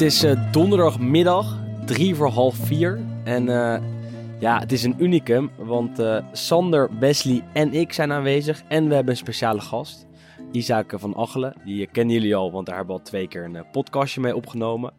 Het 0.00 0.12
is 0.12 0.24
uh, 0.24 0.52
donderdagmiddag, 0.52 1.58
drie 1.86 2.14
voor 2.14 2.28
half 2.28 2.56
vier. 2.56 3.00
En 3.24 3.46
uh, 3.46 3.76
ja, 4.38 4.58
het 4.58 4.72
is 4.72 4.82
een 4.82 4.94
unicum, 4.98 5.50
want 5.56 5.98
uh, 5.98 6.18
Sander, 6.32 6.98
Wesley 6.98 7.44
en 7.52 7.74
ik 7.74 7.92
zijn 7.92 8.12
aanwezig. 8.12 8.62
En 8.68 8.88
we 8.88 8.94
hebben 8.94 9.12
een 9.12 9.18
speciale 9.18 9.60
gast, 9.60 10.06
Isaac 10.52 10.92
van 10.96 11.16
Achelen. 11.16 11.54
Die 11.64 11.86
kennen 11.86 12.14
jullie 12.14 12.34
al, 12.34 12.52
want 12.52 12.66
daar 12.66 12.76
hebben 12.76 12.94
we 12.94 13.00
al 13.00 13.06
twee 13.06 13.28
keer 13.28 13.44
een 13.44 13.70
podcastje 13.72 14.20
mee 14.20 14.36
opgenomen. 14.36 14.92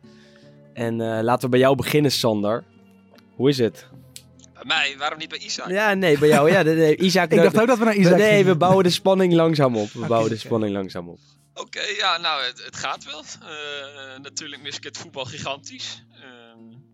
En 0.74 1.24
laten 1.24 1.44
we 1.44 1.50
bij 1.50 1.60
jou 1.60 1.76
beginnen, 1.76 2.12
Sander. 2.12 2.64
Hoe 3.36 3.50
is 3.50 3.58
het? 3.58 3.88
Bij 4.54 4.64
mij? 4.66 4.96
Waarom 4.98 5.20
niet 5.20 5.30
bij 5.30 5.40
Isaac? 5.40 5.70
Ja, 5.70 5.94
nee, 5.94 6.18
bij 6.18 6.30
jou. 6.30 6.52
Ja, 6.52 6.62
nee, 6.62 6.98
Isaac, 7.08 7.32
ik 7.32 7.42
dacht 7.42 7.60
ook 7.60 7.68
dat 7.68 7.78
we 7.78 7.86
naar 7.86 7.96
Isaac 7.96 8.18
Nee, 8.18 8.46
we 8.46 8.56
bouwen 8.56 8.84
de 8.84 8.90
spanning 8.90 9.34
langzaam 9.34 9.76
op. 9.76 9.92
We 9.92 10.06
bouwen 10.16 10.30
de 10.30 10.38
spanning 10.38 10.74
langzaam 10.74 11.10
op. 11.10 11.20
Oké, 11.54 11.82
ja, 11.82 12.18
nou, 12.18 12.44
het, 12.44 12.64
het 12.64 12.76
gaat 12.76 13.04
wel. 13.04 13.24
Uh, 13.42 14.18
natuurlijk 14.18 14.62
mis 14.62 14.78
ik 14.78 14.84
het 14.84 14.98
voetbal 14.98 15.26
gigantisch. 15.26 16.04
Uh, 16.14 16.54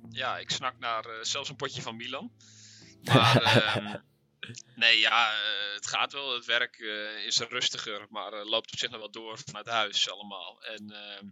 ja, 0.09 0.38
ik 0.38 0.49
snak 0.49 0.79
naar 0.79 1.05
uh, 1.05 1.11
zelfs 1.21 1.49
een 1.49 1.55
potje 1.55 1.81
van 1.81 1.95
Milan. 1.95 2.31
Maar 3.03 3.41
ehm, 3.43 3.95
nee, 4.75 4.99
ja, 4.99 5.31
eh, 5.31 5.73
het 5.73 5.88
gaat 5.88 6.13
wel. 6.13 6.34
Het 6.34 6.45
werk 6.45 6.77
is 7.25 7.39
rustiger, 7.39 8.05
maar 8.09 8.45
loopt 8.45 8.71
op 8.71 8.79
zich 8.79 8.89
nog 8.89 8.99
wel 8.99 9.12
door 9.12 9.39
vanuit 9.45 9.67
huis 9.67 10.09
allemaal. 10.12 10.63
En 10.63 10.91
ehm, 10.91 11.26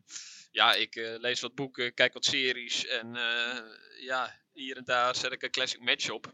ja, 0.51 0.73
ik 0.73 0.95
lees 0.95 1.39
wat 1.39 1.55
boeken, 1.55 1.93
kijk 1.93 2.13
wat 2.13 2.25
series 2.25 2.85
en 2.87 3.13
ja, 3.99 4.39
hier 4.53 4.77
en 4.77 4.83
daar 4.83 5.15
zet 5.15 5.31
ik 5.31 5.43
een 5.43 5.51
classic 5.51 5.81
match 5.81 6.09
op. 6.09 6.33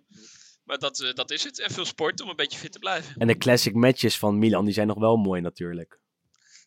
Maar 0.63 0.77
dat, 0.77 1.11
dat 1.13 1.31
is 1.31 1.43
het. 1.43 1.59
En 1.59 1.71
veel 1.71 1.85
sport 1.85 2.21
om 2.21 2.29
een 2.29 2.35
beetje 2.35 2.59
fit 2.59 2.71
te 2.71 2.79
blijven. 2.79 3.15
En 3.17 3.27
de 3.27 3.37
classic 3.37 3.73
matches 3.73 4.17
van 4.17 4.39
Milan, 4.39 4.65
die 4.65 4.73
zijn 4.73 4.87
nog 4.87 4.99
wel 4.99 5.17
mooi 5.17 5.41
natuurlijk. 5.41 6.00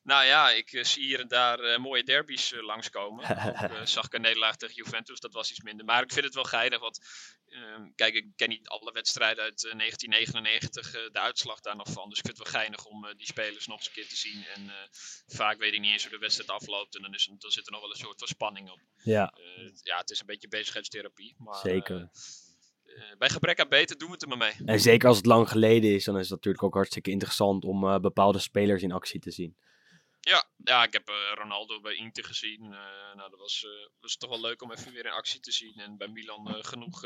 Nou 0.04 0.24
ja, 0.24 0.50
ik 0.50 0.72
uh, 0.72 0.84
zie 0.84 1.04
hier 1.04 1.20
en 1.20 1.28
daar 1.28 1.60
uh, 1.60 1.78
mooie 1.78 2.04
derbies 2.04 2.52
uh, 2.52 2.62
langskomen. 2.62 3.24
Ook 3.80 3.88
zag 3.88 4.06
ik 4.06 4.14
een 4.14 4.20
nederlaag 4.20 4.56
tegen 4.56 4.74
Juventus, 4.74 5.20
dat 5.20 5.32
was 5.32 5.50
iets 5.50 5.62
minder. 5.62 5.84
Maar 5.84 6.02
ik 6.02 6.12
vind 6.12 6.24
het 6.24 6.34
wel 6.34 6.44
geinig, 6.44 6.80
want 6.80 7.00
ehm, 7.48 7.90
kijk, 7.94 8.14
ik 8.14 8.26
ken 8.36 8.48
niet 8.48 8.68
alle 8.68 8.92
wedstrijden 8.92 9.44
uit 9.44 9.60
1999, 9.60 10.90
de 10.90 11.18
uitslag 11.18 11.60
daar 11.60 11.76
nog 11.76 11.90
van. 11.92 12.08
Dus 12.08 12.18
ik 12.18 12.24
vind 12.24 12.38
het 12.38 12.50
wel 12.50 12.60
geinig 12.60 12.84
om 12.84 13.14
die 13.16 13.26
spelers 13.26 13.66
nog 13.66 13.76
eens 13.76 13.86
een 13.86 13.92
keer 13.92 14.08
te 14.08 14.16
zien. 14.16 14.46
En 14.54 14.70
vaak 15.26 15.58
weet 15.58 15.72
ik 15.72 15.80
niet 15.80 15.92
eens 15.92 16.02
hoe 16.02 16.12
de 16.12 16.18
wedstrijd 16.18 16.50
afloopt 16.50 16.96
en 16.96 17.02
dan, 17.02 17.14
is, 17.14 17.30
dan 17.38 17.50
zit 17.50 17.66
er 17.66 17.72
nog 17.72 17.80
wel 17.80 17.90
een 17.90 17.96
soort 17.96 18.18
van 18.18 18.28
spanning 18.28 18.70
op. 18.70 18.80
Ja, 19.02 19.34
ja 19.82 19.98
het 19.98 20.10
is 20.10 20.20
een 20.20 20.26
beetje 20.26 20.48
bezigheidstherapie. 20.48 21.34
Maar, 21.38 21.58
Zeker. 21.58 22.10
bij 23.18 23.28
gebrek 23.28 23.60
aan 23.60 23.68
beter 23.68 23.98
doen 23.98 24.08
we 24.08 24.14
het 24.14 24.22
er 24.22 24.28
maar 24.28 24.38
mee. 24.38 24.54
En 24.64 24.80
zeker 24.80 25.08
als 25.08 25.16
het 25.16 25.26
lang 25.26 25.48
geleden 25.48 25.94
is, 25.94 26.04
dan 26.04 26.14
is 26.14 26.22
het 26.22 26.30
natuurlijk 26.30 26.64
ook 26.64 26.74
hartstikke 26.74 27.10
interessant 27.10 27.64
om 27.64 28.00
bepaalde 28.00 28.38
spelers 28.38 28.82
in 28.82 28.92
actie 28.92 29.20
te 29.20 29.30
zien. 29.30 29.56
Ja, 30.30 30.44
ja, 30.56 30.84
ik 30.84 30.92
heb 30.92 31.08
uh, 31.08 31.14
Ronaldo 31.34 31.80
bij 31.80 31.94
Inter 31.94 32.24
gezien. 32.24 32.62
Uh, 32.62 32.70
nou, 33.16 33.30
dat 33.30 33.38
was, 33.38 33.64
uh, 33.66 33.88
was 34.00 34.16
toch 34.16 34.30
wel 34.30 34.40
leuk 34.40 34.62
om 34.62 34.72
even 34.72 34.92
weer 34.92 35.04
in 35.04 35.10
actie 35.10 35.40
te 35.40 35.52
zien. 35.52 35.74
En 35.76 35.96
bij 35.96 36.08
Milan 36.08 36.48
genoeg 36.60 37.04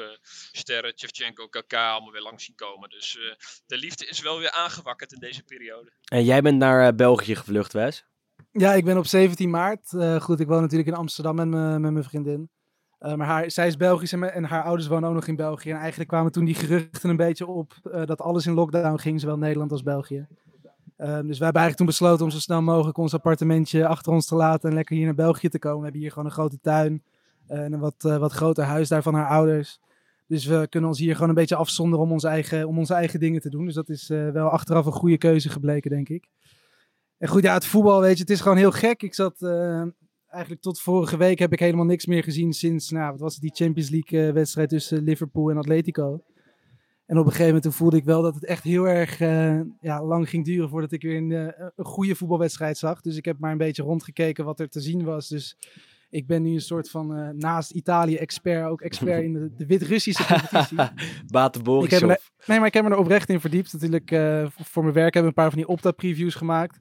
sterren, 0.53 0.93
Shevchenko, 0.99 1.49
Kaka, 1.49 1.91
allemaal 1.91 2.13
weer 2.13 2.23
langs 2.23 2.45
zien 2.45 2.55
komen. 2.55 2.89
Dus 2.89 3.19
de 3.67 3.77
liefde 3.77 4.07
is 4.07 4.21
wel 4.21 4.39
weer 4.39 4.51
aangewakkerd 4.51 5.13
in 5.13 5.19
deze 5.19 5.43
periode. 5.43 5.93
En 6.05 6.25
jij 6.25 6.43
bent 6.43 6.59
naar 6.59 6.95
België 6.95 7.35
gevlucht, 7.35 7.73
Wes? 7.73 8.05
Ja, 8.53 8.75
ik 8.75 8.85
ben 8.85 8.99
op 8.99 9.07
17 9.07 9.51
maart. 9.51 9.89
goed, 10.23 10.41
ik 10.41 10.47
woon 10.47 10.61
natuurlijk 10.61 10.89
in 10.89 10.95
Amsterdam 10.95 11.35
met, 11.35 11.49
met 11.81 11.93
mijn 11.93 12.05
vriendin. 12.05 12.51
maar 12.99 13.27
haar, 13.27 13.51
zij 13.51 13.67
is 13.67 13.77
Belgisch 13.77 14.13
en, 14.13 14.33
en, 14.33 14.45
haar 14.45 14.63
ouders 14.63 14.89
wonen 14.89 15.09
ook 15.09 15.15
nog 15.15 15.27
in 15.27 15.37
België. 15.37 15.71
En 15.71 15.79
eigenlijk 15.79 16.09
kwamen 16.09 16.33
toen 16.33 16.45
die 16.45 16.55
geruchten 16.55 17.11
een 17.11 17.17
beetje 17.17 17.47
op 17.47 17.75
dat 17.83 18.21
alles 18.21 18.47
in 18.47 18.55
lockdown 18.55 18.99
ging, 18.99 19.21
zowel 19.21 19.39
Nederland 19.39 19.73
als 19.73 19.83
België. 19.83 20.27
Um, 21.01 21.07
dus 21.07 21.39
wij 21.39 21.47
hebben 21.47 21.63
eigenlijk 21.63 21.77
toen 21.77 21.87
besloten 21.87 22.25
om 22.25 22.31
zo 22.31 22.39
snel 22.39 22.63
mogelijk 22.63 22.99
ons 22.99 23.15
appartementje 23.15 23.87
achter 23.87 24.12
ons 24.12 24.27
te 24.27 24.34
laten 24.34 24.69
en 24.69 24.75
lekker 24.75 24.97
hier 24.97 25.05
naar 25.05 25.15
België 25.15 25.49
te 25.49 25.59
komen. 25.59 25.78
We 25.78 25.83
hebben 25.83 26.00
hier 26.00 26.11
gewoon 26.11 26.25
een 26.25 26.33
grote 26.33 26.61
tuin 26.61 27.03
en 27.47 27.72
een 27.72 27.81
wat, 27.81 28.05
uh, 28.06 28.17
wat 28.17 28.33
groter 28.33 28.65
huis 28.65 28.89
daar 28.89 29.03
van 29.03 29.15
haar 29.15 29.28
ouders. 29.28 29.81
Dus 30.27 30.45
we 30.45 30.67
kunnen 30.69 30.89
ons 30.89 30.99
hier 30.99 31.15
gewoon 31.15 31.28
een 31.28 31.34
beetje 31.34 31.56
afzonderen 31.56 32.05
om 32.05 32.12
onze 32.12 32.28
eigen, 32.28 32.69
om 32.69 32.78
onze 32.78 32.95
eigen 32.95 33.21
dingen 33.21 33.41
te 33.41 33.50
doen. 33.50 33.65
Dus 33.65 33.75
dat 33.75 33.89
is 33.89 34.11
uh, 34.11 34.31
wel 34.31 34.49
achteraf 34.49 34.87
een 34.87 34.93
goede 34.93 35.19
keuze 35.19 35.49
gebleken, 35.49 35.91
denk 35.91 36.09
ik. 36.09 36.28
En 37.19 37.28
goed, 37.28 37.43
ja, 37.43 37.55
het 37.55 37.65
voetbal, 37.65 38.01
weet 38.01 38.15
je, 38.17 38.21
het 38.21 38.31
is 38.31 38.41
gewoon 38.41 38.56
heel 38.56 38.72
gek. 38.72 39.03
Ik 39.03 39.15
zat 39.15 39.43
eigenlijk 40.28 40.62
tot 40.62 40.81
vorige 40.81 41.17
week 41.17 41.39
heb 41.39 41.53
ik 41.53 41.59
helemaal 41.59 41.84
niks 41.84 42.06
meer 42.06 42.22
gezien 42.22 42.53
sinds, 42.53 42.91
nou, 42.91 43.11
wat 43.11 43.21
was 43.21 43.33
het, 43.33 43.43
die 43.43 43.55
Champions 43.55 43.91
League 43.91 44.33
wedstrijd 44.33 44.69
tussen 44.69 45.03
Liverpool 45.03 45.51
en 45.51 45.56
Atletico. 45.56 46.22
En 47.09 47.19
op 47.19 47.25
een 47.25 47.31
gegeven 47.31 47.55
moment 47.55 47.75
voelde 47.75 47.97
ik 47.97 48.05
wel 48.05 48.23
dat 48.23 48.35
het 48.35 48.45
echt 48.45 48.63
heel 48.63 48.89
erg 48.89 49.21
uh, 49.21 49.61
ja, 49.81 50.05
lang 50.05 50.29
ging 50.29 50.45
duren 50.45 50.69
voordat 50.69 50.93
ik 50.93 51.03
weer 51.03 51.17
een, 51.17 51.31
uh, 51.31 51.49
een 51.77 51.85
goede 51.85 52.15
voetbalwedstrijd 52.15 52.79
zag. 52.79 53.01
Dus 53.01 53.17
ik 53.17 53.25
heb 53.25 53.39
maar 53.39 53.53
een 53.53 53.59
beetje 53.59 53.83
rondgekeken 53.83 54.45
wat 54.45 54.61
er 54.61 54.69
te 54.69 54.81
zien 54.81 55.05
was. 55.05 55.29
Dus 55.29 55.57
ik 56.11 56.27
ben 56.27 56.43
nu 56.43 56.53
een 56.53 56.61
soort 56.61 56.91
van 56.91 57.19
uh, 57.19 57.29
naast 57.29 57.71
Italië-expert 57.71 58.67
ook 58.67 58.81
expert 58.81 59.23
in 59.23 59.33
de, 59.33 59.51
de 59.57 59.67
Wit-Russische 59.67 60.25
competitie. 60.27 60.77
Bate 61.33 61.63
Nee, 62.47 62.59
maar 62.59 62.67
ik 62.67 62.75
heb 62.75 62.85
me 62.85 62.91
er 62.91 62.97
oprecht 62.97 63.29
in 63.29 63.41
verdiept. 63.41 63.73
Natuurlijk, 63.73 64.09
voor 64.55 64.83
mijn 64.83 64.95
werk 64.95 65.15
hebben 65.15 65.23
we 65.23 65.39
een 65.39 65.45
paar 65.45 65.51
van 65.51 65.59
die 65.59 65.69
Opta-previews 65.69 66.35
gemaakt. 66.35 66.79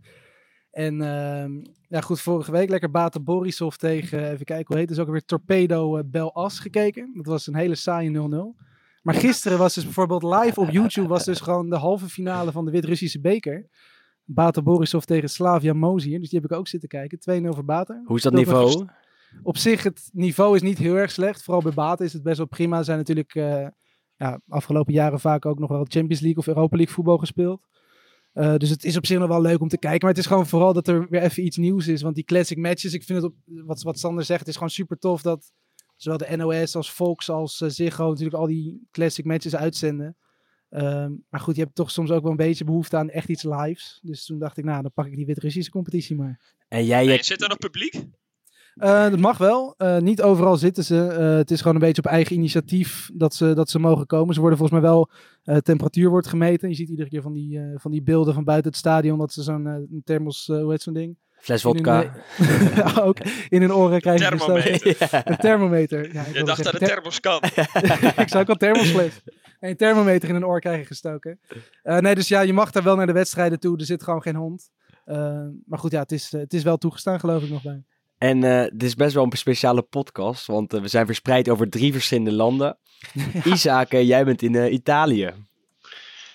En 0.72 1.02
ehm, 1.02 1.52
ja, 1.88 2.02
goed, 2.02 2.22
vorige 2.22 2.52
week 2.52 2.70
lekker 2.70 2.92
Bate 2.92 3.20
Borisov 3.20 3.76
tegen, 3.76 4.32
even 4.32 4.46
kijken 4.46 4.66
hoe 4.68 4.78
heet 4.78 4.90
het, 4.90 4.98
is 4.98 5.04
ook 5.04 5.10
weer 5.10 5.26
Torpedo 5.26 6.04
Bel 6.04 6.34
As 6.34 6.60
gekeken. 6.60 7.12
Dat 7.14 7.26
was 7.26 7.48
een 7.48 7.56
hele 7.56 7.76
saaie 7.76 8.30
0-0. 8.56 8.66
Maar 9.08 9.16
gisteren 9.16 9.58
was 9.58 9.74
dus 9.74 9.84
bijvoorbeeld 9.84 10.24
live 10.24 10.60
op 10.60 10.70
YouTube 10.70 11.08
was 11.08 11.26
dus 11.26 11.40
gewoon 11.40 11.70
de 11.70 11.76
halve 11.76 12.10
finale 12.10 12.52
van 12.52 12.66
de 12.66 12.72
Wit-Russische 12.72 13.20
beker. 13.20 13.68
Bata 14.24 14.62
Borisov 14.62 15.04
tegen 15.04 15.30
Slavia 15.30 15.74
Mozier. 15.74 16.20
Dus 16.20 16.30
die 16.30 16.40
heb 16.40 16.52
ik 16.52 16.58
ook 16.58 16.68
zitten 16.68 16.90
kijken. 16.90 17.44
2-0 17.44 17.48
voor 17.50 17.66
Bata. 17.66 18.02
Hoe 18.06 18.18
is 18.18 18.24
dat 18.24 18.34
niveau? 18.34 18.88
Op 19.44 19.58
zich, 19.58 19.84
het 19.84 20.10
niveau 20.14 20.56
is 20.56 20.62
niet 20.62 20.78
heel 20.78 20.96
erg 20.96 21.12
slecht. 21.12 21.44
Vooral 21.44 21.62
bij 21.62 21.74
Bata 21.74 22.04
is 22.04 22.14
het 22.14 22.24
best 22.24 22.38
wel 22.38 22.48
prima. 22.48 22.84
Zijn 22.84 22.98
natuurlijk 22.98 23.36
uh, 23.36 23.68
ja, 24.16 24.42
afgelopen 24.48 24.94
jaren 24.94 25.20
vaak 25.20 25.46
ook 25.46 25.60
nog 25.60 25.70
wel 25.70 25.86
Champions 25.88 26.22
League 26.22 26.40
of 26.40 26.48
Europa 26.48 26.76
League 26.76 26.96
voetbal 26.96 27.18
gespeeld. 27.18 27.62
Uh, 28.34 28.56
dus 28.56 28.70
het 28.70 28.84
is 28.84 28.98
op 28.98 29.06
zich 29.06 29.20
nog 29.20 29.28
wel 29.28 29.42
leuk 29.42 29.62
om 29.62 29.68
te 29.68 29.78
kijken. 29.78 30.00
Maar 30.02 30.16
het 30.16 30.24
is 30.24 30.30
gewoon 30.30 30.48
vooral 30.48 30.74
dat 30.74 30.88
er 30.88 31.08
weer 31.10 31.22
even 31.22 31.46
iets 31.46 31.58
nieuws 31.58 31.88
is. 31.88 32.02
Want 32.02 32.16
die 32.16 32.24
classic 32.24 32.58
matches, 32.58 32.94
ik 32.94 33.04
vind 33.04 33.22
het, 33.22 33.32
op, 33.32 33.36
wat, 33.46 33.82
wat 33.82 34.00
Sander 34.00 34.24
zegt, 34.24 34.40
het 34.40 34.50
is 34.50 34.54
gewoon 34.54 34.70
super 34.70 34.98
tof 34.98 35.22
dat 35.22 35.52
zowel 35.98 36.18
de 36.18 36.36
NOS 36.36 36.76
als 36.76 36.92
Fox 36.92 37.30
als 37.30 37.62
uh, 37.62 37.70
Ziggo 37.70 38.08
natuurlijk 38.08 38.38
al 38.38 38.48
die 38.48 38.88
classic 38.92 39.26
matches 39.26 39.56
uitzenden. 39.56 40.16
Um, 40.70 41.24
maar 41.30 41.40
goed, 41.40 41.56
je 41.56 41.62
hebt 41.62 41.76
toch 41.76 41.92
soms 41.92 42.12
ook 42.12 42.22
wel 42.22 42.32
een 42.32 42.38
beetje 42.38 42.64
behoefte 42.64 42.98
aan 42.98 43.10
echt 43.10 43.30
iets 43.30 43.44
lives. 43.44 44.00
Dus 44.04 44.26
toen 44.26 44.40
dacht 44.40 44.58
ik, 44.58 44.64
nou, 44.64 44.82
dan 44.82 44.92
pak 44.94 45.06
ik 45.06 45.16
die 45.16 45.26
Wit-Russische 45.26 45.72
competitie 45.72 46.16
maar. 46.16 46.56
En 46.68 46.86
jij... 46.86 47.24
Zit 47.24 47.42
er 47.42 47.50
nog 47.50 47.58
publiek? 47.58 47.94
Uh, 48.76 49.10
dat 49.10 49.20
mag 49.20 49.38
wel. 49.38 49.76
Uh, 49.78 49.98
niet 49.98 50.22
overal 50.22 50.58
zitten 50.58 50.84
ze. 50.84 51.08
Uh, 51.12 51.36
het 51.36 51.52
is 51.52 51.60
gewoon 51.60 51.76
een 51.76 51.82
beetje 51.82 52.02
op 52.02 52.10
eigen 52.10 52.36
initiatief 52.36 53.10
dat 53.14 53.34
ze, 53.34 53.54
dat 53.54 53.70
ze 53.70 53.80
mogen 53.80 54.06
komen. 54.06 54.34
Ze 54.34 54.40
worden 54.40 54.58
volgens 54.58 54.80
mij 54.80 54.90
wel, 54.90 55.10
temperatuur 55.62 56.10
wordt 56.10 56.28
gemeten. 56.28 56.70
Je 56.70 56.76
ziet 56.76 56.90
iedere 56.90 57.10
keer 57.10 57.22
van 57.22 57.34
die, 57.34 57.60
van 57.76 57.92
die 57.92 58.02
beelden 58.02 58.34
van 58.34 58.44
buiten 58.44 58.72
het 58.72 58.80
stadion 58.80 59.18
dat 59.18 59.34
ze 59.34 59.44
zo'n 59.44 60.02
thermos, 60.04 60.46
hoe 60.48 60.72
heet 60.72 60.82
zo'n 60.82 60.94
ding? 60.94 61.18
Fles 61.40 61.62
vodka. 61.62 62.14
ja, 62.76 63.02
ook 63.08 63.18
in 63.50 63.62
hun 63.62 63.74
oren 63.74 64.02
krijgen 64.02 64.38
Thermometer. 64.38 64.96
Ja. 65.12 65.28
Een 65.28 65.38
thermometer. 65.38 66.14
Ja, 66.14 66.24
je 66.34 66.44
dacht 66.44 66.64
dat 66.64 66.74
het 66.74 66.86
thermos 66.86 67.20
kan. 67.20 67.42
ik 68.24 68.30
zou 68.30 68.38
ook 68.44 68.50
al 68.50 68.56
thermosfles. 68.56 69.22
Een 69.60 69.76
thermometer 69.76 70.30
in 70.30 70.36
een 70.36 70.46
oor 70.46 70.60
krijgen 70.60 70.86
gestoken. 70.86 71.40
Uh, 71.84 71.98
nee, 71.98 72.16
dus 72.16 72.28
ja, 72.28 72.42
je 72.42 72.54
mag 72.54 72.72
daar 72.72 72.84
wel 72.84 72.96
naar 72.96 73.06
de 73.08 73.14
wedstrijden 73.14 73.60
toe. 73.60 73.78
Er 73.78 73.86
zit 73.86 74.04
gewoon 74.04 74.22
geen 74.22 74.36
hond. 74.36 74.70
Uh, 75.06 75.16
maar 75.66 75.80
goed, 75.80 75.92
ja, 75.92 76.00
het 76.00 76.12
is, 76.12 76.32
het 76.32 76.54
is 76.54 76.64
wel 76.64 76.78
toegestaan 76.78 77.20
geloof 77.20 77.44
ik 77.44 77.50
nog 77.50 77.64
bij. 77.64 77.84
En 78.18 78.44
uh, 78.44 78.62
dit 78.62 78.84
is 78.84 78.96
best 78.96 79.14
wel 79.14 79.24
een 79.24 79.38
speciale 79.38 79.82
podcast, 79.82 80.46
want 80.46 80.72
we 80.72 80.88
zijn 80.88 81.06
verspreid 81.06 81.50
over 81.50 81.70
drie 81.70 81.92
verschillende 81.92 82.32
landen. 82.32 82.78
ja. 83.14 83.44
Isaac, 83.44 83.92
jij 83.92 84.26
bent 84.26 84.42
in 84.42 84.74
Italië. 84.74 85.34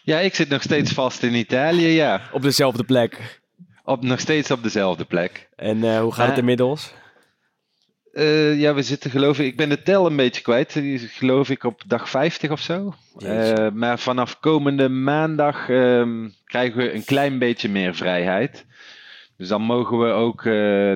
Ja, 0.02 0.18
ik 0.18 0.34
zit 0.34 0.48
nog 0.48 0.62
steeds 0.62 0.92
vast 0.92 1.22
in 1.22 1.34
Italië, 1.34 1.86
ja. 1.86 2.28
Op 2.32 2.42
dezelfde 2.42 2.84
plek. 2.84 3.41
Op, 3.84 4.02
nog 4.02 4.20
steeds 4.20 4.50
op 4.50 4.62
dezelfde 4.62 5.04
plek. 5.04 5.48
En 5.56 5.76
uh, 5.76 6.00
hoe 6.00 6.12
gaat 6.12 6.28
het 6.28 6.38
inmiddels? 6.38 6.94
Uh, 8.12 8.60
ja, 8.60 8.74
we 8.74 8.82
zitten 8.82 9.10
geloof 9.10 9.38
ik, 9.38 9.46
ik 9.46 9.56
ben 9.56 9.68
de 9.68 9.82
tel 9.82 10.06
een 10.06 10.16
beetje 10.16 10.42
kwijt. 10.42 10.80
Geloof 10.96 11.50
ik 11.50 11.64
op 11.64 11.82
dag 11.86 12.10
50 12.10 12.50
of 12.50 12.60
zo. 12.60 12.94
Uh, 13.18 13.70
maar 13.70 13.98
vanaf 13.98 14.40
komende 14.40 14.88
maandag 14.88 15.68
um, 15.68 16.34
krijgen 16.44 16.78
we 16.78 16.94
een 16.94 17.04
klein 17.04 17.38
beetje 17.38 17.68
meer 17.68 17.94
vrijheid. 17.94 18.66
Dus 19.36 19.48
dan 19.48 19.62
mogen 19.62 19.98
we 19.98 20.12
ook 20.12 20.44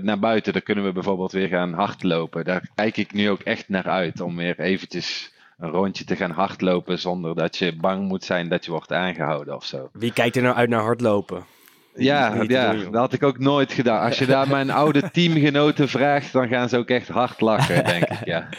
naar 0.02 0.18
buiten. 0.18 0.52
Dan 0.52 0.62
kunnen 0.62 0.84
we 0.84 0.92
bijvoorbeeld 0.92 1.32
weer 1.32 1.48
gaan 1.48 1.72
hardlopen. 1.72 2.44
Daar 2.44 2.68
kijk 2.74 2.96
ik 2.96 3.12
nu 3.12 3.30
ook 3.30 3.40
echt 3.40 3.68
naar 3.68 3.88
uit. 3.88 4.20
Om 4.20 4.36
weer 4.36 4.60
eventjes 4.60 5.32
een 5.58 5.70
rondje 5.70 6.04
te 6.04 6.16
gaan 6.16 6.30
hardlopen. 6.30 6.98
Zonder 6.98 7.34
dat 7.34 7.56
je 7.56 7.76
bang 7.76 8.08
moet 8.08 8.24
zijn 8.24 8.48
dat 8.48 8.64
je 8.64 8.70
wordt 8.70 8.92
aangehouden 8.92 9.56
of 9.56 9.64
zo. 9.64 9.88
Wie 9.92 10.12
kijkt 10.12 10.36
er 10.36 10.42
nou 10.42 10.56
uit 10.56 10.68
naar 10.68 10.82
hardlopen? 10.82 11.44
Ja, 11.96 12.42
ja 12.42 12.72
dat 12.72 12.94
had 12.94 13.12
ik 13.12 13.22
ook 13.22 13.38
nooit 13.38 13.72
gedaan. 13.72 14.06
Als 14.06 14.18
je 14.18 14.26
daar 14.26 14.48
mijn 14.58 14.70
oude 14.70 15.10
teamgenoten 15.10 15.88
vraagt, 15.88 16.32
dan 16.32 16.48
gaan 16.48 16.68
ze 16.68 16.76
ook 16.76 16.88
echt 16.88 17.08
hard 17.08 17.40
lachen, 17.40 17.84
denk 17.84 18.04
ik. 18.04 18.24
Ja. 18.24 18.48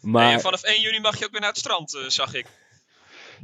Maar... 0.00 0.40
vanaf 0.40 0.62
1 0.62 0.80
juni 0.80 1.00
mag 1.00 1.18
je 1.18 1.24
ook 1.24 1.30
weer 1.30 1.40
naar 1.40 1.48
het 1.48 1.58
strand, 1.58 1.94
uh, 1.94 2.08
zag 2.08 2.34
ik. 2.34 2.46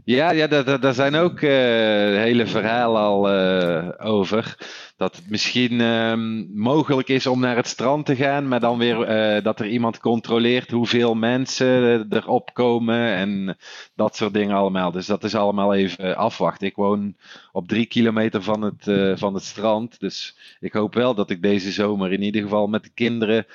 Ja, 0.05 0.31
ja 0.31 0.47
daar, 0.79 0.95
zijn 0.95 1.15
ook 1.15 1.41
uh, 1.41 1.51
hele 1.51 2.47
verhalen 2.47 3.01
al 3.01 3.35
uh, 3.35 3.89
over. 3.99 4.57
Dat 4.97 5.17
het 5.17 5.31
misschien 5.31 5.81
um, 5.81 6.51
mogelijk 6.55 7.09
is 7.09 7.27
om 7.27 7.41
naar 7.41 7.57
het 7.57 7.67
strand 7.67 8.07
te 8.07 8.17
gaan, 8.17 8.49
maar 8.49 8.61
dan 8.61 8.79
weer 8.79 9.37
uh, 9.37 9.45
dat 9.45 9.61
er 9.61 9.67
iemand 9.67 10.01
controleert 10.01 10.71
hoeveel 10.71 11.15
mensen 11.15 12.07
erop 12.11 12.51
komen 12.53 13.15
en 13.15 13.57
dat 13.95 14.17
soort 14.17 14.35
dingen 14.35 14.57
allemaal. 14.57 14.91
Dus 14.91 15.07
dat 15.07 15.25
is 15.25 15.35
allemaal 15.35 15.75
even 15.75 16.17
afwachten. 16.17 16.67
Ik 16.67 16.77
woon 16.77 17.17
op 17.53 17.69
drie 17.69 17.87
kilometer 17.87 18.43
van 18.43 18.63
het, 18.63 19.19
van 19.19 19.35
het 19.35 19.45
strand, 19.45 20.01
dus 20.01 20.37
ik 20.61 20.73
hoop 20.73 20.95
wel 20.95 21.15
dat 21.15 21.31
ik 21.31 21.43
deze 21.43 21.71
zomer 21.71 22.13
in 22.13 22.23
ieder 22.23 22.43
geval 22.43 22.67
met 22.67 22.83
de 22.83 22.91
kinderen 22.95 23.47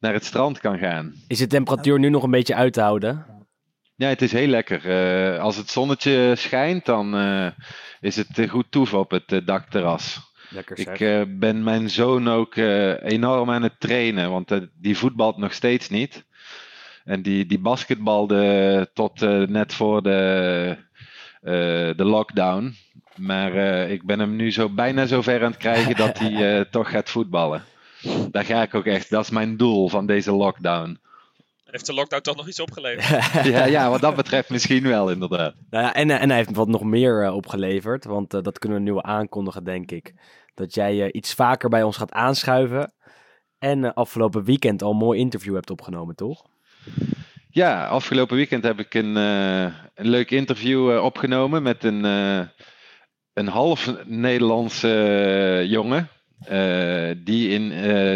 naar 0.00 0.12
het 0.12 0.24
strand 0.24 0.60
kan 0.60 0.78
gaan. 0.78 1.14
Is 1.26 1.38
de 1.38 1.46
temperatuur 1.46 1.98
nu 1.98 2.08
nog 2.08 2.22
een 2.22 2.30
beetje 2.30 2.54
uit 2.54 2.72
te 2.72 2.80
houden? 2.80 3.26
Ja, 4.00 4.08
het 4.08 4.22
is 4.22 4.32
heel 4.32 4.46
lekker. 4.46 4.86
Uh, 4.86 5.38
als 5.38 5.56
het 5.56 5.70
zonnetje 5.70 6.34
schijnt, 6.36 6.84
dan 6.84 7.14
uh, 7.14 7.46
is 8.00 8.16
het 8.16 8.48
goed 8.48 8.66
toef 8.70 8.94
op 8.94 9.10
het 9.10 9.32
uh, 9.32 9.46
dakterras. 9.46 10.20
Lekker 10.50 10.78
Ik 11.00 11.38
ben 11.38 11.62
mijn 11.62 11.90
zoon 11.90 12.28
ook 12.28 12.56
enorm 13.02 13.50
aan 13.50 13.62
het 13.62 13.80
trainen, 13.80 14.30
want 14.30 14.60
die 14.80 14.96
voetbalt 14.96 15.36
nog 15.36 15.52
steeds 15.52 15.88
niet. 15.88 16.24
En 17.04 17.22
die, 17.22 17.46
die 17.46 17.58
basketbalde 17.58 18.90
tot 18.94 19.20
net 19.48 19.74
voor 19.74 20.02
de, 20.02 20.76
de 21.96 22.04
lockdown. 22.04 22.74
Maar 23.16 23.54
ik 23.90 24.06
ben 24.06 24.18
hem 24.18 24.36
nu 24.36 24.52
zo 24.52 24.68
bijna 24.68 25.06
zover 25.06 25.44
aan 25.44 25.50
het 25.50 25.60
krijgen 25.60 25.96
dat 25.96 26.18
hij 26.18 26.64
toch 26.70 26.90
gaat 26.90 27.10
voetballen. 27.10 27.64
Daar 28.30 28.44
ga 28.44 28.62
ik 28.62 28.74
ook 28.74 28.86
echt, 28.86 29.10
dat 29.10 29.24
is 29.24 29.30
mijn 29.30 29.56
doel 29.56 29.88
van 29.88 30.06
deze 30.06 30.32
lockdown. 30.32 30.98
Heeft 31.70 31.86
de 31.86 31.92
lockdown 31.92 32.22
toch 32.22 32.36
nog 32.36 32.48
iets 32.48 32.60
opgeleverd? 32.60 33.32
ja, 33.54 33.64
ja, 33.64 33.90
wat 33.90 34.00
dat 34.00 34.16
betreft 34.16 34.50
misschien 34.50 34.82
wel, 34.82 35.10
inderdaad. 35.10 35.54
Nou 35.70 35.84
ja, 35.84 35.94
en, 35.94 36.10
en 36.10 36.28
hij 36.28 36.38
heeft 36.38 36.56
wat 36.56 36.68
nog 36.68 36.82
meer 36.82 37.24
uh, 37.24 37.34
opgeleverd, 37.34 38.04
want 38.04 38.34
uh, 38.34 38.42
dat 38.42 38.58
kunnen 38.58 38.84
we 38.84 38.90
nu 38.90 38.98
aankondigen, 39.00 39.64
denk 39.64 39.90
ik. 39.90 40.14
Dat 40.54 40.74
jij 40.74 40.94
uh, 40.94 41.08
iets 41.12 41.34
vaker 41.34 41.68
bij 41.68 41.82
ons 41.82 41.96
gaat 41.96 42.12
aanschuiven. 42.12 42.92
En 43.58 43.94
afgelopen 43.94 44.44
weekend 44.44 44.82
al 44.82 44.90
een 44.90 44.96
mooi 44.96 45.18
interview 45.18 45.54
hebt 45.54 45.70
opgenomen, 45.70 46.16
toch? 46.16 46.44
Ja, 47.50 47.86
afgelopen 47.86 48.36
weekend 48.36 48.64
heb 48.64 48.78
ik 48.78 48.94
een, 48.94 49.16
een 49.16 50.08
leuk 50.08 50.30
interview 50.30 51.02
opgenomen 51.02 51.62
met 51.62 51.84
een, 51.84 52.04
een 53.32 53.48
half 53.48 54.04
Nederlandse 54.04 55.64
jongen. 55.66 56.08
die 57.24 57.48
in 57.48 57.68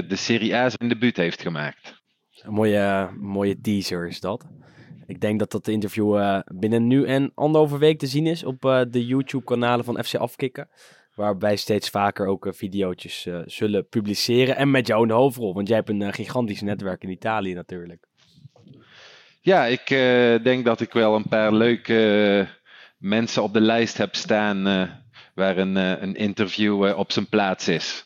de 0.09 0.17
Serie 0.17 0.55
A 0.55 0.69
zijn 0.69 0.89
debuut 0.89 1.17
heeft 1.17 1.43
gemaakt. 1.43 2.04
Een 2.45 2.53
mooie, 2.53 3.11
mooie 3.21 3.61
teaser 3.61 4.07
is 4.07 4.21
dat. 4.21 4.47
Ik 5.07 5.21
denk 5.21 5.39
dat 5.39 5.51
dat 5.51 5.69
interview 5.69 6.17
uh, 6.17 6.39
binnen 6.45 6.87
nu 6.87 7.07
en 7.07 7.33
anderhalve 7.35 7.79
week 7.79 7.99
te 7.99 8.07
zien 8.07 8.27
is 8.27 8.45
op 8.45 8.65
uh, 8.65 8.81
de 8.89 9.07
YouTube-kanalen 9.07 9.85
van 9.85 10.05
FC 10.05 10.15
Afkikken. 10.15 10.69
Waarbij 11.15 11.57
steeds 11.57 11.89
vaker 11.89 12.27
ook 12.27 12.47
uh, 12.47 12.53
video's 12.53 13.29
zullen 13.47 13.89
publiceren. 13.89 14.57
En 14.57 14.71
met 14.71 14.87
jou 14.87 15.03
in 15.03 15.09
de 15.09 15.15
hoofdrol, 15.15 15.55
want 15.55 15.69
jij 15.69 15.77
hebt 15.77 15.89
een 15.89 16.13
gigantisch 16.13 16.61
netwerk 16.61 17.03
in 17.03 17.11
Italië 17.11 17.55
natuurlijk. 17.55 18.07
Ja, 19.41 19.65
ik 19.65 19.87
denk 20.43 20.65
dat 20.65 20.81
ik 20.81 20.93
wel 20.93 21.15
een 21.15 21.29
paar 21.29 21.53
leuke 21.53 22.49
mensen 22.99 23.43
op 23.43 23.53
de 23.53 23.61
lijst 23.61 23.99
heb 23.99 24.15
staan 24.15 24.63
waar 25.35 25.57
een, 25.57 25.77
een 25.77 26.15
interview 26.15 26.99
op 26.99 27.13
zijn 27.13 27.29
plaats 27.29 27.69
is. 27.69 28.05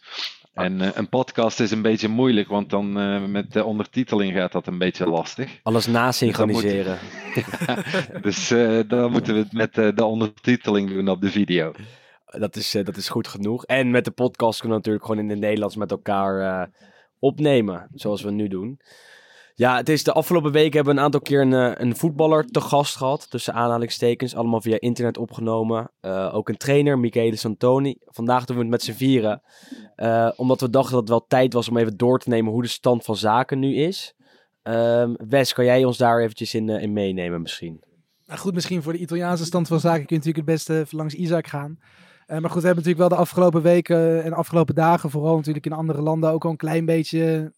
En 0.58 0.80
uh, 0.80 0.88
een 0.94 1.08
podcast 1.08 1.60
is 1.60 1.70
een 1.70 1.82
beetje 1.82 2.08
moeilijk, 2.08 2.48
want 2.48 2.70
dan 2.70 2.98
uh, 2.98 3.24
met 3.24 3.52
de 3.52 3.64
ondertiteling 3.64 4.34
gaat 4.34 4.52
dat 4.52 4.66
een 4.66 4.78
beetje 4.78 5.06
lastig. 5.06 5.60
Alles 5.62 5.86
nasynchroniseren. 5.86 6.98
Dus, 7.34 7.46
dus 8.22 8.52
uh, 8.52 8.80
dan 8.88 9.10
moeten 9.10 9.34
we 9.34 9.40
het 9.40 9.52
met 9.52 9.74
de 9.74 10.04
ondertiteling 10.04 10.90
doen 10.90 11.08
op 11.08 11.20
de 11.20 11.30
video. 11.30 11.72
Dat 12.24 12.56
is, 12.56 12.70
dat 12.70 12.96
is 12.96 13.08
goed 13.08 13.28
genoeg. 13.28 13.64
En 13.64 13.90
met 13.90 14.04
de 14.04 14.10
podcast 14.10 14.60
kunnen 14.60 14.78
we 14.78 14.84
natuurlijk 14.84 15.04
gewoon 15.04 15.24
in 15.24 15.30
het 15.30 15.40
Nederlands 15.40 15.76
met 15.76 15.90
elkaar 15.90 16.68
opnemen, 17.18 17.88
zoals 17.94 18.22
we 18.22 18.30
nu 18.30 18.48
doen. 18.48 18.80
Ja, 19.58 19.76
het 19.76 19.88
is 19.88 20.04
de 20.04 20.12
afgelopen 20.12 20.52
weken 20.52 20.74
hebben 20.74 20.92
we 20.92 20.98
een 20.98 21.04
aantal 21.04 21.20
keer 21.20 21.40
een, 21.40 21.52
eh, 21.52 21.72
een 21.74 21.96
voetballer 21.96 22.44
te 22.46 22.60
gast 22.60 22.96
gehad. 22.96 23.30
Tussen 23.30 23.54
aanhalingstekens. 23.54 24.34
Allemaal 24.34 24.60
via 24.60 24.80
internet 24.80 25.18
opgenomen. 25.18 25.90
Uh, 26.00 26.34
ook 26.34 26.48
een 26.48 26.56
trainer, 26.56 26.98
Michele 26.98 27.36
Santoni. 27.36 27.96
Vandaag 28.04 28.44
doen 28.44 28.56
we 28.56 28.62
het 28.62 28.70
met 28.70 28.82
z'n 28.82 28.92
vieren. 28.92 29.42
Uh, 29.96 30.30
omdat 30.36 30.60
we 30.60 30.70
dachten 30.70 30.92
dat 30.92 31.00
het 31.00 31.08
wel 31.08 31.24
tijd 31.28 31.52
was 31.52 31.68
om 31.68 31.76
even 31.76 31.96
door 31.96 32.18
te 32.18 32.28
nemen 32.28 32.52
hoe 32.52 32.62
de 32.62 32.68
stand 32.68 33.04
van 33.04 33.16
zaken 33.16 33.58
nu 33.58 33.74
is. 33.74 34.14
Uh, 34.62 35.10
Wes, 35.28 35.52
kan 35.52 35.64
jij 35.64 35.84
ons 35.84 35.96
daar 35.96 36.20
eventjes 36.20 36.54
in, 36.54 36.68
in 36.68 36.92
meenemen 36.92 37.42
misschien? 37.42 37.82
Nou 38.26 38.40
goed, 38.40 38.54
misschien 38.54 38.82
voor 38.82 38.92
de 38.92 38.98
Italiaanse 38.98 39.44
stand 39.44 39.68
van 39.68 39.80
zaken 39.80 40.06
kun 40.06 40.16
je 40.16 40.26
natuurlijk 40.26 40.48
het 40.48 40.74
beste 40.76 40.96
langs 40.96 41.14
Isaac 41.14 41.46
gaan. 41.46 41.78
maar 42.26 42.50
goed, 42.50 42.60
we 42.60 42.66
hebben 42.66 42.84
natuurlijk 42.84 42.98
wel 42.98 43.08
de 43.08 43.14
afgelopen 43.14 43.62
weken 43.62 44.24
en 44.24 44.32
afgelopen 44.32 44.74
dagen, 44.74 45.10
vooral 45.10 45.36
natuurlijk 45.36 45.66
in 45.66 45.72
andere 45.72 46.02
landen, 46.02 46.30
ook 46.30 46.44
al 46.44 46.50
een 46.50 46.56
klein 46.56 46.84
beetje, 46.84 47.52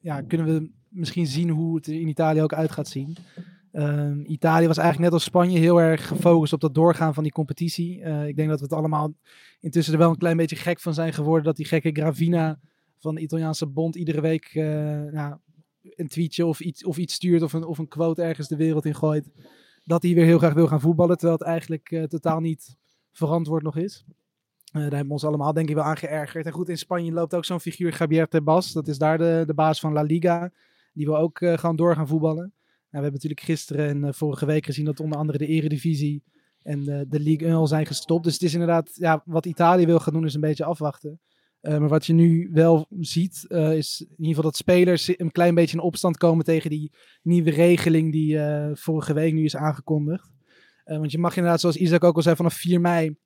ja, 0.00 0.22
kunnen 0.22 0.46
we 0.46 0.80
misschien 0.92 1.26
zien 1.26 1.48
hoe 1.48 1.76
het 1.76 1.86
in 1.86 2.08
Italië 2.08 2.42
ook 2.42 2.54
uit 2.54 2.70
gaat 2.70 2.88
zien. 2.88 3.16
Ehm, 3.72 4.20
Italië 4.24 4.66
was 4.66 4.76
eigenlijk 4.76 4.98
net 4.98 5.12
als 5.12 5.24
Spanje 5.24 5.58
heel 5.58 5.80
erg 5.80 6.06
gefocust 6.06 6.52
op 6.52 6.60
dat 6.60 6.74
doorgaan 6.74 7.14
van 7.14 7.22
die 7.22 7.32
competitie. 7.32 7.98
Uh, 7.98 8.26
ik 8.26 8.36
denk 8.36 8.48
dat 8.48 8.58
we 8.58 8.64
het 8.64 8.74
allemaal 8.74 9.14
intussen 9.60 9.92
er 9.92 9.98
wel 9.98 10.10
een 10.10 10.18
klein 10.18 10.36
beetje 10.36 10.56
gek 10.56 10.80
van 10.80 10.94
zijn 10.94 11.12
geworden. 11.12 11.44
Dat 11.44 11.56
die 11.56 11.66
gekke 11.66 11.90
Gravina 11.92 12.58
van 12.98 13.14
de 13.14 13.20
Italiaanse 13.20 13.66
bond 13.66 13.96
iedere 13.96 14.20
week 14.20 14.54
uh, 14.54 14.64
nou, 15.12 15.36
een 15.82 16.08
tweetje 16.08 16.46
of 16.46 16.60
iets, 16.60 16.84
of 16.84 16.96
iets 16.96 17.14
stuurt 17.14 17.42
of 17.42 17.52
een, 17.52 17.64
of 17.64 17.78
een 17.78 17.88
quote 17.88 18.22
ergens 18.22 18.48
de 18.48 18.56
wereld 18.56 18.84
in 18.84 18.94
gooit. 18.94 19.30
Dat 19.84 20.02
hij 20.02 20.14
weer 20.14 20.24
heel 20.24 20.38
graag 20.38 20.54
wil 20.54 20.66
gaan 20.66 20.80
voetballen, 20.80 21.16
terwijl 21.16 21.38
het 21.38 21.48
eigenlijk 21.48 21.90
uh, 21.90 22.02
totaal 22.02 22.40
niet 22.40 22.76
verantwoord 23.12 23.62
nog 23.62 23.76
is. 23.76 24.04
daar 24.72 24.82
hebben 24.82 25.06
we 25.06 25.12
ons 25.12 25.24
allemaal 25.24 25.52
denk 25.52 25.68
ik 25.68 25.74
wel 25.74 25.84
aan 25.84 25.96
geërgerd. 25.96 26.46
En 26.46 26.52
goed, 26.52 26.68
in 26.68 26.78
Spanje 26.78 27.12
loopt 27.12 27.34
ook 27.34 27.44
zo'n 27.44 27.60
figuur 27.60 27.96
Javier 27.98 28.28
Tebas. 28.28 28.72
Dat 28.72 28.88
is 28.88 28.98
daar 28.98 29.18
de, 29.18 29.42
de 29.46 29.54
baas 29.54 29.80
van 29.80 29.92
La 29.92 30.02
Liga. 30.02 30.52
Die 30.92 31.06
wil 31.06 31.16
ook 31.16 31.40
uh, 31.40 31.58
gewoon 31.58 31.76
door 31.76 31.94
gaan 31.94 32.08
voetballen. 32.08 32.52
Nou, 32.90 33.04
we 33.04 33.10
hebben 33.10 33.12
natuurlijk 33.12 33.40
gisteren 33.40 33.88
en 33.88 34.04
uh, 34.04 34.12
vorige 34.12 34.46
week 34.46 34.64
gezien 34.64 34.84
dat 34.84 35.00
onder 35.00 35.18
andere 35.18 35.38
de 35.38 35.46
Eredivisie 35.46 36.22
en 36.62 36.84
de, 36.84 37.06
de 37.08 37.20
Ligue 37.20 37.46
1 37.46 37.56
al 37.56 37.66
zijn 37.66 37.86
gestopt. 37.86 38.24
Dus 38.24 38.32
het 38.32 38.42
is 38.42 38.52
inderdaad, 38.52 38.90
ja, 38.94 39.22
wat 39.24 39.46
Italië 39.46 39.86
wil 39.86 40.00
gaan 40.00 40.12
doen 40.12 40.24
is 40.24 40.34
een 40.34 40.40
beetje 40.40 40.64
afwachten. 40.64 41.20
Maar 41.60 41.88
wat 41.88 42.06
je 42.06 42.12
nu 42.12 42.48
wel 42.52 42.86
ziet, 43.00 43.44
is 43.48 44.00
in 44.00 44.08
ieder 44.10 44.26
geval 44.26 44.42
dat 44.42 44.56
spelers 44.56 45.18
een 45.18 45.30
klein 45.30 45.54
beetje 45.54 45.76
in 45.76 45.82
opstand 45.82 46.16
komen 46.16 46.44
tegen 46.44 46.70
die 46.70 46.92
nieuwe 47.22 47.50
regeling 47.50 48.12
die 48.12 48.38
vorige 48.72 49.12
week 49.12 49.32
nu 49.32 49.44
is 49.44 49.56
aangekondigd. 49.56 50.32
want 50.84 51.10
je 51.10 51.18
mag 51.18 51.36
inderdaad, 51.36 51.60
zoals 51.60 51.76
Isaac 51.76 52.04
ook 52.04 52.16
al 52.16 52.22
zei, 52.22 52.36
vanaf 52.36 52.54
4 52.54 52.80
mei 52.80 53.16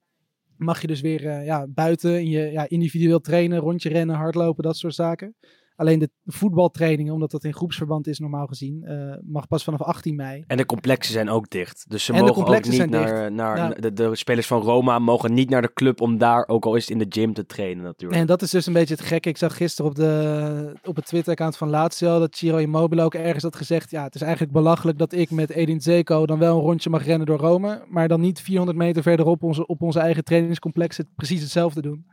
mag 0.57 0.81
je 0.81 0.87
dus 0.87 1.01
weer 1.01 1.45
ja, 1.45 1.67
buiten 1.67 2.21
in 2.21 2.29
je 2.29 2.51
ja, 2.51 2.69
individueel 2.69 3.21
trainen, 3.21 3.59
rondje 3.59 3.89
rennen, 3.89 4.17
hardlopen, 4.17 4.63
dat 4.63 4.77
soort 4.77 4.95
zaken. 4.95 5.35
Alleen 5.77 5.99
de 5.99 6.11
voetbaltrainingen, 6.25 7.13
omdat 7.13 7.31
dat 7.31 7.45
in 7.45 7.55
groepsverband 7.55 8.07
is 8.07 8.19
normaal 8.19 8.47
gezien, 8.47 8.85
uh, 8.85 9.15
mag 9.25 9.49
pas 9.49 9.65
vanaf 9.65 9.83
18 9.83 10.17
mei. 10.17 10.45
En 10.47 10.57
de 10.57 10.67
complexen 10.67 11.13
zijn 11.13 11.29
ook 11.29 11.51
dicht. 11.51 11.85
Dus 11.89 12.05
ze 12.05 12.13
mogen 12.13 12.47
ook 12.47 12.69
niet 12.69 12.91
naar, 12.91 13.33
naar 13.33 13.81
de, 13.81 13.93
de, 13.93 14.17
spelers 14.17 14.47
van 14.47 14.61
Roma 14.61 14.99
mogen 14.99 15.35
niet 15.35 15.51
naar 15.51 15.63
de 15.63 15.73
club 15.73 16.01
om 16.01 16.19
daar 16.19 16.49
ook 16.49 16.65
al 16.65 16.75
eens 16.75 16.91
in 16.91 16.99
de 16.99 17.07
gym 17.09 17.33
te 17.33 17.47
trainen 17.47 17.85
natuurlijk. 17.85 18.21
En 18.21 18.27
dat 18.27 18.43
is 18.43 18.51
dus 18.51 18.67
een 18.67 18.73
beetje 18.73 18.95
het 18.95 19.05
gekke. 19.05 19.29
Ik 19.29 19.37
zag 19.37 19.57
gisteren 19.57 19.91
op, 19.91 19.97
de, 19.97 20.73
op 20.85 20.97
het 20.97 21.07
Twitter-account 21.07 21.57
van 21.57 21.69
Lazio 21.69 22.19
dat 22.19 22.37
Ciro 22.37 22.57
Immobile 22.57 23.03
ook 23.03 23.15
ergens 23.15 23.43
had 23.43 23.57
gezegd, 23.57 23.91
ja, 23.91 24.03
het 24.03 24.15
is 24.15 24.21
eigenlijk 24.23 24.53
belachelijk 24.53 24.99
dat 24.99 25.13
ik 25.13 25.31
met 25.31 25.51
Edin 25.51 25.81
Zeko 25.81 26.27
dan 26.27 26.39
wel 26.39 26.57
een 26.57 26.63
rondje 26.63 26.91
mag 26.91 27.05
rennen 27.05 27.27
door 27.27 27.39
Rome, 27.39 27.85
maar 27.89 28.09
dan 28.09 28.21
niet 28.21 28.41
400 28.41 28.79
meter 28.79 29.03
verderop 29.03 29.43
onze, 29.43 29.67
op 29.67 29.83
onze 29.83 30.01
eigen 30.01 30.25
trainingscomplex 30.25 30.97
het 30.97 31.07
precies 31.17 31.41
hetzelfde 31.41 31.83
doen. 31.83 32.07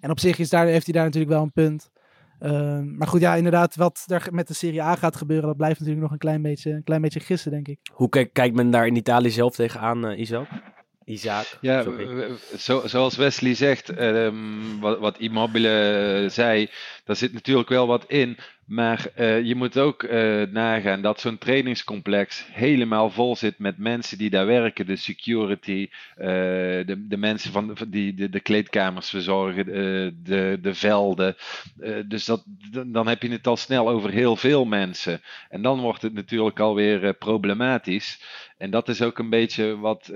En 0.00 0.10
op 0.10 0.20
zich 0.20 0.38
is 0.38 0.50
daar, 0.50 0.66
heeft 0.66 0.84
hij 0.84 0.94
daar 0.94 1.04
natuurlijk 1.04 1.32
wel 1.32 1.42
een 1.42 1.52
punt. 1.52 1.90
Ehm, 2.38 2.96
maar 2.96 3.08
goed, 3.08 3.20
ja, 3.20 3.34
inderdaad, 3.34 3.76
wat 3.76 4.04
er 4.06 4.28
met 4.30 4.48
de 4.48 4.54
Serie 4.54 4.82
A 4.82 4.94
gaat 4.94 5.16
gebeuren, 5.16 5.46
dat 5.46 5.56
blijft 5.56 5.78
natuurlijk 5.78 6.02
nog 6.02 6.12
een 6.12 6.18
klein 6.18 6.42
beetje, 6.42 6.70
een 6.70 6.84
klein 6.84 7.00
beetje 7.00 7.20
gissen, 7.20 7.50
denk 7.50 7.68
ik. 7.68 7.78
Hoe 7.92 8.08
kijkt 8.08 8.54
men 8.54 8.70
daar 8.70 8.86
in 8.86 8.96
Italië 8.96 9.30
zelf 9.30 9.54
tegenaan, 9.54 10.10
uh, 10.10 10.18
Isaac? 10.18 10.46
Isaac. 11.04 11.58
Ja, 11.60 11.84
zo, 12.56 12.82
zoals 12.86 13.16
Wesley 13.16 13.54
zegt, 13.54 14.00
um, 14.00 14.80
wat, 14.80 14.98
wat 14.98 15.18
Immobile 15.18 16.26
zei, 16.30 16.70
daar 17.06 17.16
zit 17.16 17.32
natuurlijk 17.32 17.68
wel 17.68 17.86
wat 17.86 18.04
in. 18.06 18.36
Maar 18.64 19.06
uh, 19.18 19.42
je 19.42 19.54
moet 19.54 19.78
ook 19.78 20.02
uh, 20.02 20.42
nagaan 20.42 21.02
dat 21.02 21.20
zo'n 21.20 21.38
trainingscomplex 21.38 22.46
helemaal 22.52 23.10
vol 23.10 23.36
zit 23.36 23.58
met 23.58 23.78
mensen 23.78 24.18
die 24.18 24.30
daar 24.30 24.46
werken. 24.46 24.86
De 24.86 24.96
security, 24.96 25.88
uh, 26.18 26.26
de, 26.86 27.04
de 27.08 27.16
mensen 27.16 27.52
van, 27.52 27.76
die 27.88 28.14
de, 28.14 28.28
de 28.28 28.40
kleedkamers 28.40 29.10
verzorgen, 29.10 29.66
de, 30.24 30.58
de 30.62 30.74
velden. 30.74 31.36
dus 32.06 32.24
dat, 32.24 32.44
dan 32.86 33.06
heb 33.06 33.22
je 33.22 33.30
het 33.30 33.46
al 33.46 33.56
snel 33.56 33.88
over 33.88 34.10
heel 34.10 34.36
veel 34.36 34.64
mensen. 34.64 35.20
En 35.48 35.62
dan 35.62 35.80
wordt 35.80 36.02
het 36.02 36.12
natuurlijk 36.12 36.60
alweer 36.60 37.14
problematisch. 37.14 38.20
En 38.58 38.70
dat 38.70 38.88
is 38.88 39.02
ook 39.02 39.18
een 39.18 39.30
beetje 39.30 39.78
wat 39.78 40.10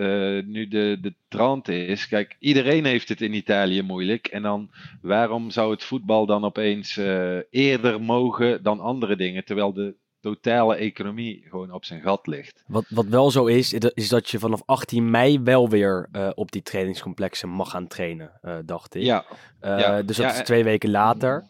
nu 0.46 0.68
de, 0.68 0.98
de 1.00 1.14
trant 1.30 1.68
is. 1.68 2.08
Kijk, 2.08 2.36
iedereen 2.38 2.84
heeft 2.84 3.08
het 3.08 3.20
in 3.20 3.34
Italië 3.34 3.82
moeilijk. 3.82 4.26
En 4.26 4.42
dan 4.42 4.70
waarom 5.02 5.50
zou 5.50 5.70
het 5.70 5.84
voetbal 5.84 6.26
dan 6.26 6.44
opeens 6.44 6.96
eerder 7.50 8.00
mogen 8.00 8.62
dan 8.62 8.80
andere 8.80 9.16
dingen. 9.16 9.44
Terwijl 9.44 9.72
de 9.72 9.94
totale 10.20 10.76
economie 10.76 11.46
gewoon 11.48 11.72
op 11.72 11.84
zijn 11.84 12.00
gat 12.00 12.26
ligt. 12.26 12.64
Wat, 12.66 12.84
wat 12.88 13.06
wel 13.06 13.30
zo 13.30 13.46
is, 13.46 13.72
is 13.72 14.08
dat 14.08 14.30
je 14.30 14.38
vanaf 14.38 14.62
18 14.64 15.10
mei 15.10 15.40
wel 15.40 15.68
weer 15.68 16.08
uh, 16.12 16.30
op 16.34 16.52
die 16.52 16.62
trainingscomplexen 16.62 17.48
mag 17.48 17.70
gaan 17.70 17.86
trainen, 17.86 18.38
uh, 18.42 18.56
dacht 18.64 18.94
ik. 18.94 19.02
Ja. 19.02 19.24
Ja. 19.60 20.02
Dus 20.02 20.16
dat 20.16 20.26
Ja, 20.26 20.38
is 20.38 20.44
twee 20.44 20.64
weken 20.64 20.90
later. 20.90 21.46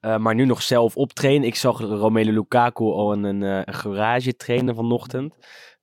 maar 0.00 0.34
nu 0.34 0.44
nog 0.44 0.62
zelf 0.62 0.96
optrainen. 0.96 1.46
Ik 1.46 1.54
zag 1.54 1.80
Romelu 1.80 2.32
Lukaku 2.32 2.84
al 2.84 3.12
in 3.12 3.22
een, 3.24 3.42
eh, 3.42 3.60
een 3.64 3.74
garage 3.74 4.36
trainen 4.36 4.74
vanochtend. 4.74 5.34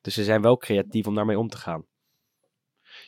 Dus 0.01 0.13
ze 0.13 0.23
zijn 0.23 0.41
wel 0.41 0.57
creatief 0.57 1.07
om 1.07 1.15
daarmee 1.15 1.39
om 1.39 1.47
te 1.47 1.57
gaan. 1.57 1.85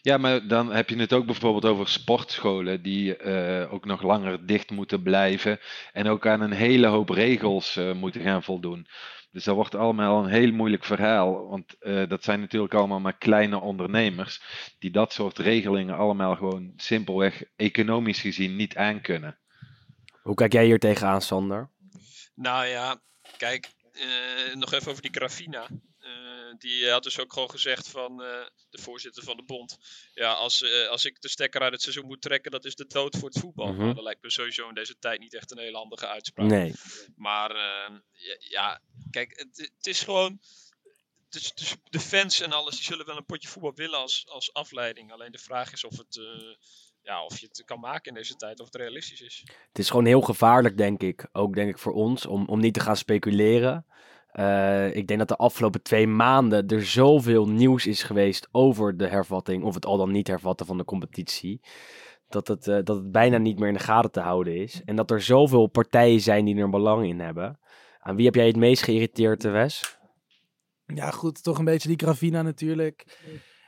Ja, 0.03 0.17
maar 0.17 0.47
dan 0.47 0.71
heb 0.71 0.89
je 0.89 0.95
het 0.95 1.13
ook 1.13 1.25
bijvoorbeeld 1.25 1.65
over 1.65 1.87
sportscholen 1.87 2.81
die 2.81 3.17
eh, 3.17 3.73
ook 3.73 3.85
nog 3.85 4.01
langer 4.01 4.45
dicht 4.45 4.71
moeten 4.71 5.03
blijven 5.03 5.59
en 5.93 6.07
ook 6.07 6.27
aan 6.27 6.41
een 6.41 6.51
hele 6.51 6.87
hoop 6.87 7.09
regels 7.09 7.75
eh, 7.75 7.93
moeten 7.93 8.21
gaan 8.21 8.43
voldoen. 8.43 8.87
Dus 9.31 9.43
dat 9.43 9.55
wordt 9.55 9.75
allemaal 9.75 10.23
een 10.23 10.29
heel 10.29 10.51
moeilijk 10.51 10.83
verhaal, 10.83 11.47
want 11.47 11.77
eh, 11.79 12.07
dat 12.07 12.23
zijn 12.23 12.39
natuurlijk 12.39 12.73
allemaal 12.73 12.99
maar 12.99 13.17
kleine 13.17 13.59
ondernemers 13.59 14.41
die 14.79 14.91
dat 14.91 15.13
soort 15.13 15.37
regelingen 15.37 15.97
allemaal 15.97 16.35
gewoon 16.35 16.73
simpelweg 16.75 17.43
economisch 17.55 18.21
gezien 18.21 18.55
niet 18.55 18.75
aankunnen. 18.75 19.37
Hoe 20.21 20.35
kijk 20.35 20.53
jij 20.53 20.65
hier 20.65 20.79
tegenaan, 20.79 21.21
Sander? 21.21 21.69
Nou 22.35 22.65
ja, 22.65 23.01
kijk, 23.37 23.69
eh, 23.93 24.55
nog 24.55 24.73
even 24.73 24.91
over 24.91 25.01
die 25.01 25.13
Gravina. 25.13 25.67
Eh, 26.03 26.53
die 26.57 26.89
had 26.89 27.03
dus 27.03 27.19
ook 27.19 27.33
gewoon 27.33 27.49
gezegd 27.49 27.89
van 27.89 28.23
eh, 28.23 28.45
de 28.69 28.81
voorzitter 28.81 29.23
van 29.23 29.37
de 29.37 29.43
bond. 29.43 29.77
Ja, 30.13 30.31
als, 30.31 30.61
eh, 30.61 30.87
als 30.87 31.05
ik 31.05 31.21
de 31.21 31.27
stekker 31.27 31.61
uit 31.61 31.71
het 31.71 31.81
seizoen 31.81 32.05
moet 32.05 32.21
trekken, 32.21 32.51
dat 32.51 32.65
is 32.65 32.75
de 32.75 32.87
dood 32.87 33.17
voor 33.17 33.29
het 33.29 33.39
voetbal. 33.39 33.67
Mhm. 33.67 33.81
Nou, 33.81 33.93
dat 33.93 34.03
lijkt 34.03 34.21
me 34.21 34.31
sowieso 34.31 34.67
in 34.67 34.73
deze 34.73 34.99
tijd 34.99 35.19
niet 35.19 35.33
echt 35.33 35.51
een 35.51 35.57
hele 35.57 35.77
handige 35.77 36.07
uitspraak. 36.07 36.47
Nee. 36.47 36.73
Maar 37.15 37.51
eh, 37.51 37.95
ja, 38.11 38.35
ja, 38.39 38.81
kijk, 39.09 39.37
het, 39.37 39.71
het 39.75 39.87
is 39.87 40.01
gewoon. 40.01 40.39
Dus, 41.29 41.53
dus 41.53 41.75
de 41.89 41.99
fans 41.99 42.41
en 42.41 42.51
alles, 42.51 42.75
die 42.75 42.83
zullen 42.83 43.05
wel 43.05 43.17
een 43.17 43.25
potje 43.25 43.47
voetbal 43.47 43.73
willen 43.73 43.99
als, 43.99 44.25
als 44.27 44.53
afleiding. 44.53 45.11
Alleen 45.11 45.31
de 45.31 45.37
vraag 45.37 45.71
is 45.71 45.83
of, 45.83 45.97
het, 45.97 46.21
ja, 47.01 47.25
of 47.25 47.37
je 47.39 47.47
het 47.47 47.63
kan 47.65 47.79
maken 47.79 48.11
in 48.11 48.13
deze 48.13 48.35
tijd, 48.35 48.59
of 48.59 48.65
het 48.65 48.75
realistisch 48.75 49.21
is. 49.21 49.43
Het 49.67 49.79
is 49.79 49.89
gewoon 49.89 50.05
heel 50.05 50.21
gevaarlijk, 50.21 50.77
denk 50.77 51.01
ik. 51.01 51.27
Ook 51.31 51.53
denk 51.53 51.69
ik 51.69 51.77
voor 51.77 51.93
ons, 51.93 52.25
om, 52.25 52.47
om 52.47 52.59
niet 52.59 52.73
te 52.73 52.79
gaan 52.79 52.97
speculeren. 52.97 53.85
Eh, 54.33 54.95
ik 54.95 55.07
denk 55.07 55.19
dat 55.19 55.27
de 55.27 55.35
afgelopen 55.35 55.81
twee 55.81 56.07
maanden 56.07 56.67
er 56.67 56.85
zoveel 56.85 57.47
nieuws 57.49 57.87
is 57.87 58.03
geweest 58.03 58.47
over 58.51 58.97
de 58.97 59.07
hervatting, 59.07 59.63
of 59.63 59.73
het 59.73 59.85
al 59.85 59.97
dan 59.97 60.11
niet 60.11 60.27
hervatten 60.27 60.65
van 60.65 60.77
de 60.77 60.85
competitie. 60.85 61.61
Dat 62.29 62.47
het, 62.47 62.67
eh, 62.67 62.75
dat 62.83 62.95
het 62.97 63.11
bijna 63.11 63.37
niet 63.37 63.59
meer 63.59 63.67
in 63.67 63.73
de 63.73 63.79
gaten 63.79 64.11
te 64.11 64.19
houden 64.19 64.55
is. 64.55 64.81
En 64.85 64.95
dat 64.95 65.11
er 65.11 65.21
zoveel 65.21 65.67
partijen 65.67 66.19
zijn 66.21 66.45
die 66.45 66.57
er 66.57 66.69
belang 66.69 67.05
in 67.07 67.19
hebben. 67.19 67.59
Aan 67.99 68.15
wie 68.15 68.25
heb 68.25 68.35
jij 68.35 68.47
het 68.47 68.55
meest 68.55 68.83
geïrriteerd, 68.83 69.43
Wes? 69.43 69.97
Ja, 70.85 71.11
goed, 71.11 71.43
toch 71.43 71.57
een 71.57 71.65
beetje 71.65 71.87
die 71.87 71.99
Gravina 71.99 72.41
natuurlijk. 72.41 73.17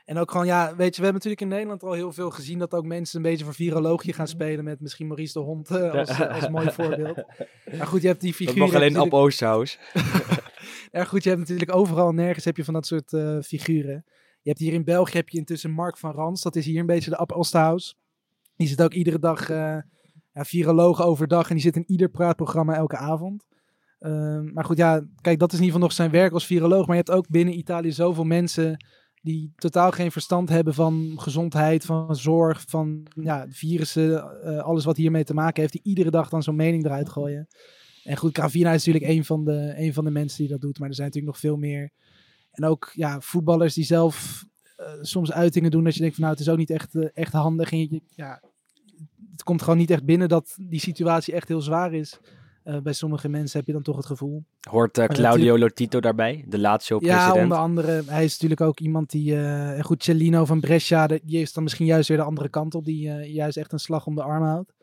En 0.04 0.18
ook 0.18 0.30
gewoon, 0.30 0.46
ja, 0.46 0.64
weet 0.76 0.94
je, 0.96 1.00
we 1.00 1.08
hebben 1.08 1.12
natuurlijk 1.12 1.40
in 1.40 1.48
Nederland 1.48 1.82
al 1.82 1.92
heel 1.92 2.12
veel 2.12 2.30
gezien 2.30 2.58
dat 2.58 2.72
ook 2.74 2.84
mensen 2.84 3.16
een 3.16 3.30
beetje 3.30 3.44
voor 3.44 3.54
virologie 3.54 4.12
gaan 4.12 4.28
spelen 4.28 4.64
met 4.64 4.80
misschien 4.80 5.06
Maurice 5.06 5.32
de 5.32 5.44
Hond 5.44 5.70
eh, 5.70 5.92
als, 5.98 6.20
als 6.28 6.48
mooi 6.48 6.70
voorbeeld. 6.70 7.22
Maar 7.78 7.86
goed, 7.86 8.02
je 8.02 8.08
hebt 8.08 8.20
die 8.20 8.30
Dat 8.30 8.38
figuren. 8.38 8.60
mag 8.60 8.74
alleen 8.74 8.92
natuurlijk- 8.92 9.14
Oosthuis. 9.24 9.78
Ja, 10.90 11.04
goed, 11.10 11.22
je 11.22 11.28
hebt 11.28 11.40
natuurlijk 11.40 11.74
overal 11.74 12.08
en 12.08 12.14
nergens 12.14 12.44
heb 12.44 12.56
je 12.56 12.64
van 12.64 12.74
dat 12.74 12.86
soort 12.86 13.12
eh, 13.12 13.38
figuren. 13.40 14.04
Je 14.42 14.48
hebt 14.52 14.58
hier 14.58 14.72
in 14.72 14.84
België 14.84 15.16
heb 15.16 15.28
je 15.28 15.38
intussen 15.38 15.70
Mark 15.70 15.98
van 15.98 16.12
Rans. 16.12 16.42
Dat 16.42 16.56
is 16.56 16.64
hier 16.64 16.80
een 16.80 16.86
beetje 16.86 17.10
de 17.10 17.16
Ab. 17.16 17.44
Die 18.56 18.68
zit 18.68 18.82
ook 18.82 18.92
iedere 18.94 19.18
dag, 19.18 19.48
eh 19.48 19.78
ja, 20.36 20.44
viroloog 20.44 21.02
overdag. 21.02 21.48
En 21.48 21.54
die 21.54 21.64
zit 21.64 21.76
in 21.76 21.84
ieder 21.86 22.08
praatprogramma 22.08 22.74
elke 22.74 22.96
avond. 22.96 23.46
Ehm, 23.98 24.52
maar 24.52 24.64
goed, 24.64 24.76
ja, 24.76 25.06
kijk, 25.20 25.38
dat 25.38 25.52
is 25.52 25.58
in 25.58 25.64
ieder 25.64 25.80
geval 25.80 25.80
nog 25.80 25.92
zijn 25.92 26.10
werk 26.10 26.32
als 26.32 26.46
viroloog. 26.46 26.86
Maar 26.86 26.96
je 26.96 27.02
hebt 27.06 27.18
ook 27.18 27.28
binnen 27.28 27.58
Italië 27.58 27.92
zoveel 27.92 28.24
mensen 28.24 28.84
die 29.22 29.52
totaal 29.56 29.90
geen 29.90 30.12
verstand 30.12 30.48
hebben 30.48 30.74
van 30.74 31.12
gezondheid, 31.16 31.84
van 31.84 32.16
zorg, 32.16 32.64
van 32.68 33.06
ja, 33.20 33.46
virussen, 33.48 34.42
eh, 34.42 34.58
alles 34.58 34.84
wat 34.84 34.96
hiermee 34.96 35.24
te 35.24 35.34
maken 35.34 35.60
heeft, 35.60 35.72
die 35.72 35.84
iedere 35.84 36.10
dag 36.10 36.28
dan 36.28 36.42
zo'n 36.42 36.56
mening 36.56 36.84
eruit 36.84 37.08
gooien. 37.08 37.46
En 38.06 38.16
goed, 38.16 38.36
Gravina 38.38 38.72
is 38.72 38.84
natuurlijk 38.84 39.12
een 39.12 39.24
van, 39.24 39.44
de, 39.44 39.74
een 39.76 39.92
van 39.92 40.04
de 40.04 40.10
mensen 40.10 40.38
die 40.38 40.48
dat 40.48 40.60
doet, 40.60 40.78
maar 40.78 40.88
er 40.88 40.94
zijn 40.94 41.06
natuurlijk 41.06 41.34
nog 41.34 41.42
veel 41.42 41.56
meer. 41.56 41.90
En 42.50 42.64
ook 42.64 42.90
ja, 42.94 43.20
voetballers 43.20 43.74
die 43.74 43.84
zelf 43.84 44.44
eh, 44.76 44.86
soms 45.00 45.32
uitingen 45.32 45.70
doen 45.70 45.84
dat 45.84 45.94
je 45.94 46.00
denkt 46.00 46.14
van 46.14 46.24
nou, 46.24 46.36
het 46.36 46.46
is 46.46 46.52
ook 46.52 46.58
niet 46.58 46.70
echt, 46.70 46.94
eh, 46.94 47.08
echt 47.12 47.32
handig. 47.32 47.72
En 47.72 47.78
je, 47.78 48.00
ja, 48.14 48.42
het 49.30 49.42
komt 49.42 49.62
gewoon 49.62 49.78
niet 49.78 49.90
echt 49.90 50.04
binnen 50.04 50.28
dat 50.28 50.56
die 50.68 50.80
situatie 50.80 51.34
echt 51.34 51.48
heel 51.48 51.60
zwaar 51.60 51.94
is. 51.94 52.18
Eh, 52.62 52.80
bij 52.80 52.92
sommige 52.92 53.28
mensen 53.28 53.58
heb 53.58 53.66
je 53.66 53.72
dan 53.72 53.82
toch 53.82 53.96
het 53.96 54.06
gevoel. 54.06 54.44
Hoort 54.70 55.06
Claudio 55.06 55.58
Lotito 55.58 56.00
daarbij, 56.00 56.44
de 56.48 56.56
Ja, 56.56 56.62
Lazio-president? 56.62 57.42
onder 57.42 57.58
andere. 57.58 58.02
Hij 58.06 58.24
is 58.24 58.32
natuurlijk 58.32 58.60
ook 58.60 58.80
iemand 58.80 59.10
die. 59.10 59.36
en 59.36 59.84
goed, 59.84 60.04
Cellino 60.04 60.44
van 60.44 60.60
Brescia, 60.60 61.06
die 61.06 61.40
is 61.40 61.52
dan 61.52 61.62
misschien 61.62 61.86
juist 61.86 62.08
weer 62.08 62.16
de 62.16 62.22
andere 62.22 62.48
kant 62.48 62.74
op. 62.74 62.84
Die 62.84 63.10
juist 63.32 63.56
echt 63.56 63.72
een 63.72 63.78
slag 63.78 64.06
om 64.06 64.14
de 64.14 64.22
arm 64.22 64.42
houdt. 64.42 64.75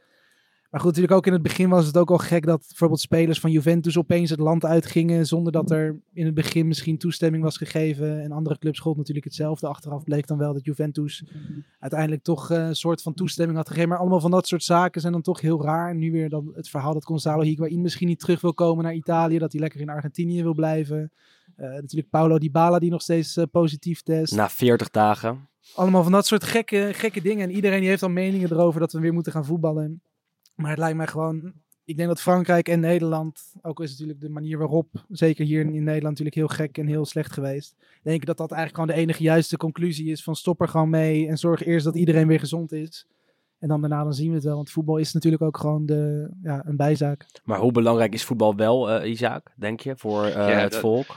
Maar 0.74 0.82
goed, 0.82 0.92
natuurlijk 0.92 1.18
ook 1.18 1.28
in 1.28 1.34
het 1.34 1.42
begin 1.42 1.70
was 1.70 1.86
het 1.86 1.98
ook 1.98 2.12
al 2.12 2.18
gek 2.18 2.46
dat 2.46 2.66
bijvoorbeeld 2.68 3.00
spelers 3.00 3.40
van 3.40 3.52
Juventus 3.52 3.98
opeens 3.98 4.30
het 4.30 4.40
land 4.40 4.66
uitgingen. 4.66 5.26
Zonder 5.26 5.52
dat 5.52 5.72
er 5.72 6.00
in 6.14 6.26
het 6.26 6.34
begin 6.34 6.68
misschien 6.68 6.98
toestemming 6.98 7.44
was 7.44 7.58
gegeven. 7.58 8.22
En 8.22 8.32
andere 8.32 8.58
clubs 8.58 8.80
gold 8.80 8.98
natuurlijk 8.98 9.26
hetzelfde. 9.26 9.68
Achteraf 9.68 10.04
bleek 10.04 10.28
dan 10.28 10.38
wel 10.38 10.54
dat 10.54 10.66
Juventus 10.66 11.24
uiteindelijk 11.80 12.24
toch 12.24 12.52
eh, 12.52 12.68
een 12.68 12.76
soort 12.76 13.02
van 13.02 13.14
toestemming 13.14 13.58
had 13.58 13.68
gegeven. 13.68 13.90
Maar 13.90 13.98
allemaal 13.98 14.20
van 14.20 14.32
dat 14.32 14.48
soort 14.48 14.64
zaken 14.64 15.02
zijn 15.02 15.14
dan 15.14 15.22
toch 15.22 15.42
heel 15.42 15.64
raar. 15.64 15.90
En 15.90 15.98
nu 15.98 16.12
weer 16.12 16.30
dan 16.30 16.52
het 16.56 16.70
verhaal 16.70 16.94
dat 16.94 17.06
Gonzalo 17.06 17.42
Higuain 17.42 17.82
misschien 17.82 18.08
niet 18.08 18.20
terug 18.20 18.42
wil 18.42 18.54
komen 18.54 18.84
naar 18.84 18.94
Italië. 18.94 19.38
Dat 19.38 19.52
hij 19.52 19.62
lekker 19.62 19.80
in 19.82 19.90
Argentinië 19.90 20.44
wil 20.44 20.54
blijven. 20.54 21.12
Eh, 21.56 21.68
natuurlijk 21.68 22.10
Paulo 22.10 22.38
Dybala 22.38 22.80
die 22.80 22.92
nog 22.92 23.02
steeds 23.02 23.38
eh, 23.38 23.44
positief 23.52 24.02
test. 24.02 24.36
Na 24.36 24.50
40 24.50 24.90
dagen. 24.90 25.48
Allemaal 25.76 26.04
van 26.04 26.12
dat 26.12 26.26
soort 26.26 26.44
gekke, 26.44 26.90
gekke 26.94 27.22
dingen. 27.22 27.50
En 27.50 27.56
iedereen 27.56 27.80
die 27.80 27.90
heeft 27.90 28.04
al 28.04 28.10
meningen 28.10 28.52
erover 28.52 28.80
dat 28.80 28.94
we 28.94 29.00
weer 29.00 29.14
moeten 29.14 29.32
gaan 29.32 29.46
voetballen. 29.46 30.02
Maar 30.56 30.70
het 30.70 30.80
lijkt 30.80 30.98
mij 30.98 31.08
gewoon... 31.08 31.54
Ik 31.86 31.96
denk 31.98 32.08
dat 32.08 32.22
Frankrijk 32.22 32.68
en 32.70 32.80
Nederland, 32.80 33.54
ook 33.62 33.78
al 33.78 33.84
is 33.84 33.92
natuurlijk 33.92 34.22
de 34.22 34.30
manier 34.30 34.58
waarop, 34.58 34.88
zeker 35.10 35.46
hier 35.46 35.62
in 35.62 35.72
Nederland 35.72 36.04
natuurlijk 36.04 36.36
heel 36.36 36.48
gek 36.48 36.78
en 36.78 36.88
heel 36.88 37.06
slecht 37.06 37.32
geweest. 37.34 37.76
Denk 38.04 38.20
ik 38.22 38.26
dat 38.26 38.38
dat 38.38 38.52
eigenlijk 38.52 38.82
gewoon 38.82 38.96
de 38.96 39.02
enige 39.06 39.24
juiste 39.24 39.58
conclusie 39.58 40.12
is 40.12 40.24
van 40.24 40.36
stop 40.36 40.62
er 40.62 40.68
gewoon 40.68 40.90
mee 40.90 41.28
en 41.28 41.38
zorg 41.38 41.66
eerst 41.66 41.86
dat 41.86 41.96
iedereen 41.96 42.28
weer 42.28 42.40
gezond 42.40 42.72
is. 42.72 43.08
En 43.60 43.68
dan 43.68 43.82
daarna 43.82 44.04
dan 44.04 44.14
zien 44.14 44.30
we 44.30 44.36
het 44.36 44.44
wel, 44.44 44.56
want 44.56 44.70
voetbal 44.70 44.98
is 44.98 45.14
natuurlijk 45.14 45.44
ook 45.44 45.58
gewoon 45.58 45.86
de, 45.86 46.30
ja, 46.44 46.64
een 46.66 46.76
bijzaak. 46.76 47.26
Maar 47.44 47.60
hoe 47.60 47.72
belangrijk 47.72 48.14
is 48.14 48.24
voetbal 48.24 48.56
wel, 48.56 48.90
eh, 48.90 49.10
Isaac, 49.12 49.52
denk 49.58 49.80
je, 49.80 49.98
voor 49.98 50.24
eh, 50.26 50.32
Ja, 50.34 50.48
het 50.48 50.72
dat- 50.72 50.82
volk? 50.82 51.16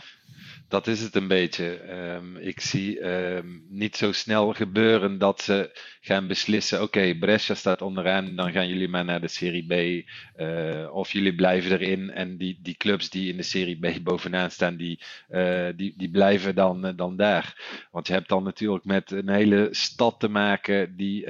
Dat 0.69 0.87
is 0.87 1.01
het 1.01 1.15
een 1.15 1.29
beetje. 1.29 1.77
Ehm, 1.77 2.37
ik 2.37 2.61
zie 2.61 3.01
ehm, 3.01 3.47
niet 3.69 3.97
zo 3.97 4.13
snel 4.13 4.53
gebeuren 4.53 5.19
dat 5.19 5.41
ze 5.41 5.79
gaan 6.01 6.27
beslissen: 6.27 6.83
oké, 6.83 7.15
Brescia 7.19 7.55
staat 7.55 7.83
onderaan, 7.83 8.37
dan 8.37 8.53
gaan 8.53 8.69
jullie 8.69 8.89
maar 8.89 9.05
naar 9.05 9.21
de 9.21 9.29
Serie 9.29 9.67
B. 9.67 10.05
eh, 10.37 10.89
of 10.93 11.13
jullie 11.13 11.35
blijven 11.35 11.71
erin 11.81 12.11
en 12.11 12.37
die, 12.37 12.59
die 12.63 12.75
clubs 12.77 13.11
die 13.11 13.31
in 13.31 13.37
de 13.37 13.43
Serie 13.43 13.79
B 13.79 14.03
bovenaan 14.03 14.51
staan, 14.51 14.77
die, 14.77 15.01
eh, 15.29 15.69
die, 15.77 15.95
die 15.97 16.11
blijven 16.11 16.55
dan, 16.55 16.85
eh, 16.87 16.93
dan 16.97 17.17
daar. 17.17 17.55
Want 17.91 18.07
je 18.07 18.13
hebt 18.13 18.29
dan 18.29 18.43
natuurlijk 18.43 18.85
met 18.85 19.11
een 19.11 19.29
hele 19.29 19.69
stad 19.71 20.21
te 20.21 20.29
maken 20.29 20.97
die 20.97 21.27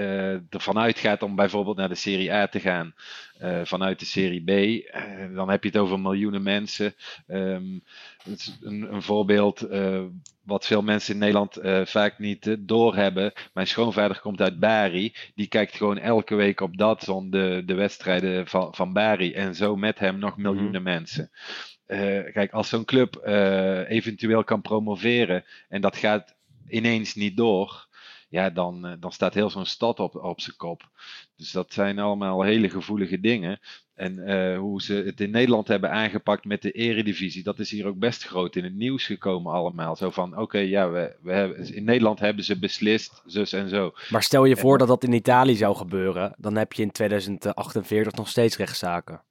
ervan 0.50 0.78
uitgaat 0.78 1.22
om 1.22 1.34
bijvoorbeeld 1.36 1.76
naar 1.76 1.88
de 1.88 1.94
Serie 1.94 2.32
A 2.32 2.46
te 2.48 2.60
gaan. 2.60 2.94
Eh, 3.38 3.60
vanuit 3.64 3.98
de 3.98 4.04
Serie 4.04 4.44
B. 4.44 4.48
Eh, 4.48 5.02
dan 5.34 5.50
heb 5.50 5.62
je 5.62 5.68
het 5.68 5.78
over 5.78 6.00
miljoenen 6.00 6.42
mensen. 6.42 6.94
Ehm, 7.26 7.78
het 8.22 8.38
is 8.38 8.58
een, 8.62 8.94
een 8.94 9.02
voorbeeld 9.02 9.62
eh, 9.62 10.02
wat 10.42 10.66
veel 10.66 10.82
mensen 10.82 11.14
in 11.14 11.20
Nederland 11.20 11.58
vaak 11.84 12.18
niet 12.18 12.56
doorhebben. 12.58 13.32
Mijn 13.52 13.66
schoonvader 13.66 14.20
komt 14.20 14.40
uit 14.40 14.58
Bari. 14.58 15.14
Die 15.34 15.46
kijkt 15.46 15.76
gewoon 15.76 15.98
elke 15.98 16.34
week 16.34 16.60
op 16.60 16.76
Datsun 16.76 17.30
de, 17.30 17.62
de 17.66 17.74
wedstrijden 17.74 18.46
van, 18.46 18.74
van 18.74 18.92
Bari. 18.92 19.32
En 19.32 19.54
zo 19.54 19.76
met 19.76 19.98
hem 19.98 20.18
nog 20.18 20.36
miljoenen 20.36 20.82
mensen. 20.82 21.30
Kijk, 22.32 22.52
als 22.52 22.68
zo'n 22.68 22.84
club 22.84 23.26
eventueel 23.88 24.44
kan 24.44 24.60
promoveren 24.60 25.44
en 25.68 25.80
dat 25.80 25.96
gaat 25.96 26.34
ineens 26.68 27.14
niet 27.14 27.36
door. 27.36 27.86
Ja, 28.36 28.50
dan, 28.50 28.86
eh, 28.86 28.92
dan 29.00 29.12
staat 29.12 29.34
heel 29.34 29.50
zo'n 29.50 29.66
stad 29.66 30.00
op, 30.00 30.14
op 30.14 30.40
zijn 30.40 30.56
kop. 30.56 30.82
Dus 31.36 31.52
dat 31.52 31.72
zijn 31.72 31.98
allemaal 31.98 32.42
hele 32.42 32.70
gevoelige 32.70 33.20
dingen. 33.20 33.60
En 33.94 34.26
eh, 34.26 34.58
hoe 34.58 34.82
ze 34.82 34.94
het 34.94 35.20
in 35.20 35.30
Nederland 35.30 35.68
hebben 35.68 35.90
aangepakt 35.90 36.44
met 36.44 36.62
de 36.62 36.70
eredivisie, 36.70 37.42
dat 37.42 37.58
is 37.58 37.70
hier 37.70 37.86
ook 37.86 37.98
best 37.98 38.24
groot 38.24 38.56
in 38.56 38.64
het 38.64 38.74
nieuws 38.74 39.04
gekomen 39.04 39.52
allemaal. 39.52 39.96
Zo 39.96 40.10
van, 40.10 40.38
oké, 40.38 40.58
ja, 40.58 40.90
we, 40.90 41.16
we 41.22 41.32
hebben, 41.32 41.74
in 41.74 41.84
Nederland 41.84 42.18
hebben 42.18 42.44
ze 42.44 42.58
beslist, 42.58 43.22
zus 43.26 43.52
en 43.52 43.68
zo. 43.68 43.92
Maar 44.10 44.22
stel 44.22 44.44
je 44.44 44.56
voor 44.56 44.78
dat 44.78 44.88
dat 44.88 45.04
in 45.04 45.12
Italië 45.12 45.56
zou 45.56 45.76
gebeuren, 45.76 46.34
dan 46.38 46.56
heb 46.56 46.72
je 46.72 46.82
in 46.82 46.90
2048 46.90 48.12
nog 48.12 48.28
steeds 48.28 48.56
rechtszaken. 48.56 49.22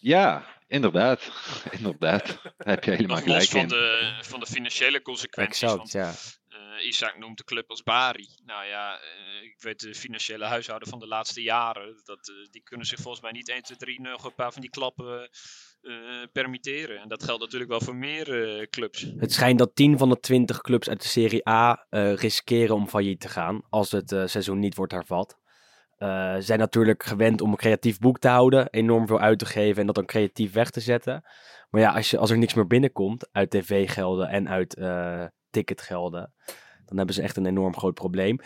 Ja, 0.00 0.44
inderdaad. 0.68 1.30
inderdaad. 1.78 2.26
Daar 2.42 2.52
heb 2.56 2.84
je 2.84 2.90
helemaal 2.90 3.16
los 3.16 3.24
gelijk 3.24 3.48
van 3.48 3.60
in. 3.60 3.68
de, 3.68 4.18
van 4.20 4.40
de 4.40 4.46
financiële 4.46 5.02
consequenties. 5.02 5.62
Exact, 5.62 5.76
want, 5.76 5.92
ja. 5.92 6.12
Eh, 6.70 6.86
Isaac 6.86 7.18
noemt 7.18 7.38
de 7.38 7.44
club 7.44 7.70
als 7.70 7.82
Bari. 7.82 8.28
Nou 8.44 8.66
ja, 8.66 9.00
ik 9.42 9.56
weet 9.58 9.80
de 9.80 9.94
financiële 9.94 10.44
huishouden 10.44 10.88
van 10.88 10.98
de 10.98 11.06
laatste 11.06 11.42
jaren. 11.42 12.00
Dat, 12.04 12.32
die 12.50 12.62
kunnen 12.62 12.86
zich 12.86 13.00
volgens 13.00 13.22
mij 13.22 13.32
niet 13.32 13.48
1, 13.48 13.62
2, 13.62 13.78
3 13.78 14.00
nog 14.00 14.24
een 14.24 14.34
paar 14.34 14.52
van 14.52 14.60
die 14.60 14.70
klappen 14.70 15.30
permitteren. 16.32 17.00
En 17.00 17.08
dat 17.08 17.24
geldt 17.24 17.42
natuurlijk 17.42 17.70
wel 17.70 17.80
voor 17.80 17.96
meer 17.96 18.68
clubs. 18.70 19.06
Het 19.16 19.32
schijnt 19.32 19.58
dat 19.58 19.74
10 19.74 19.98
van 19.98 20.08
de 20.08 20.20
20 20.20 20.60
clubs 20.60 20.88
uit 20.88 21.02
de 21.02 21.08
Serie 21.08 21.48
A 21.48 21.86
riskeren 22.14 22.74
om 22.74 22.88
failliet 22.88 23.20
te 23.20 23.28
gaan 23.28 23.62
als 23.68 23.90
het 23.90 24.08
seizoen 24.08 24.58
niet 24.58 24.74
wordt 24.74 24.92
hervat. 24.92 25.40
Uh, 26.02 26.34
zijn 26.38 26.58
natuurlijk 26.58 27.02
gewend 27.02 27.40
om 27.40 27.50
een 27.50 27.56
creatief 27.56 27.98
boek 27.98 28.18
te 28.18 28.28
houden, 28.28 28.68
enorm 28.70 29.06
veel 29.06 29.20
uit 29.20 29.38
te 29.38 29.46
geven 29.46 29.80
en 29.80 29.86
dat 29.86 29.94
dan 29.94 30.04
creatief 30.04 30.52
weg 30.52 30.70
te 30.70 30.80
zetten. 30.80 31.24
Maar 31.70 31.80
ja, 31.80 31.92
als, 31.92 32.10
je, 32.10 32.18
als 32.18 32.30
er 32.30 32.38
niks 32.38 32.54
meer 32.54 32.66
binnenkomt 32.66 33.28
uit 33.32 33.50
tv-gelden 33.50 34.28
en 34.28 34.48
uit 34.48 34.74
ticketgelden, 35.50 36.32
dan 36.86 36.96
hebben 36.96 37.14
ze 37.14 37.22
echt 37.22 37.36
een 37.36 37.46
enorm 37.46 37.76
groot 37.76 37.94
probleem. 37.94 38.38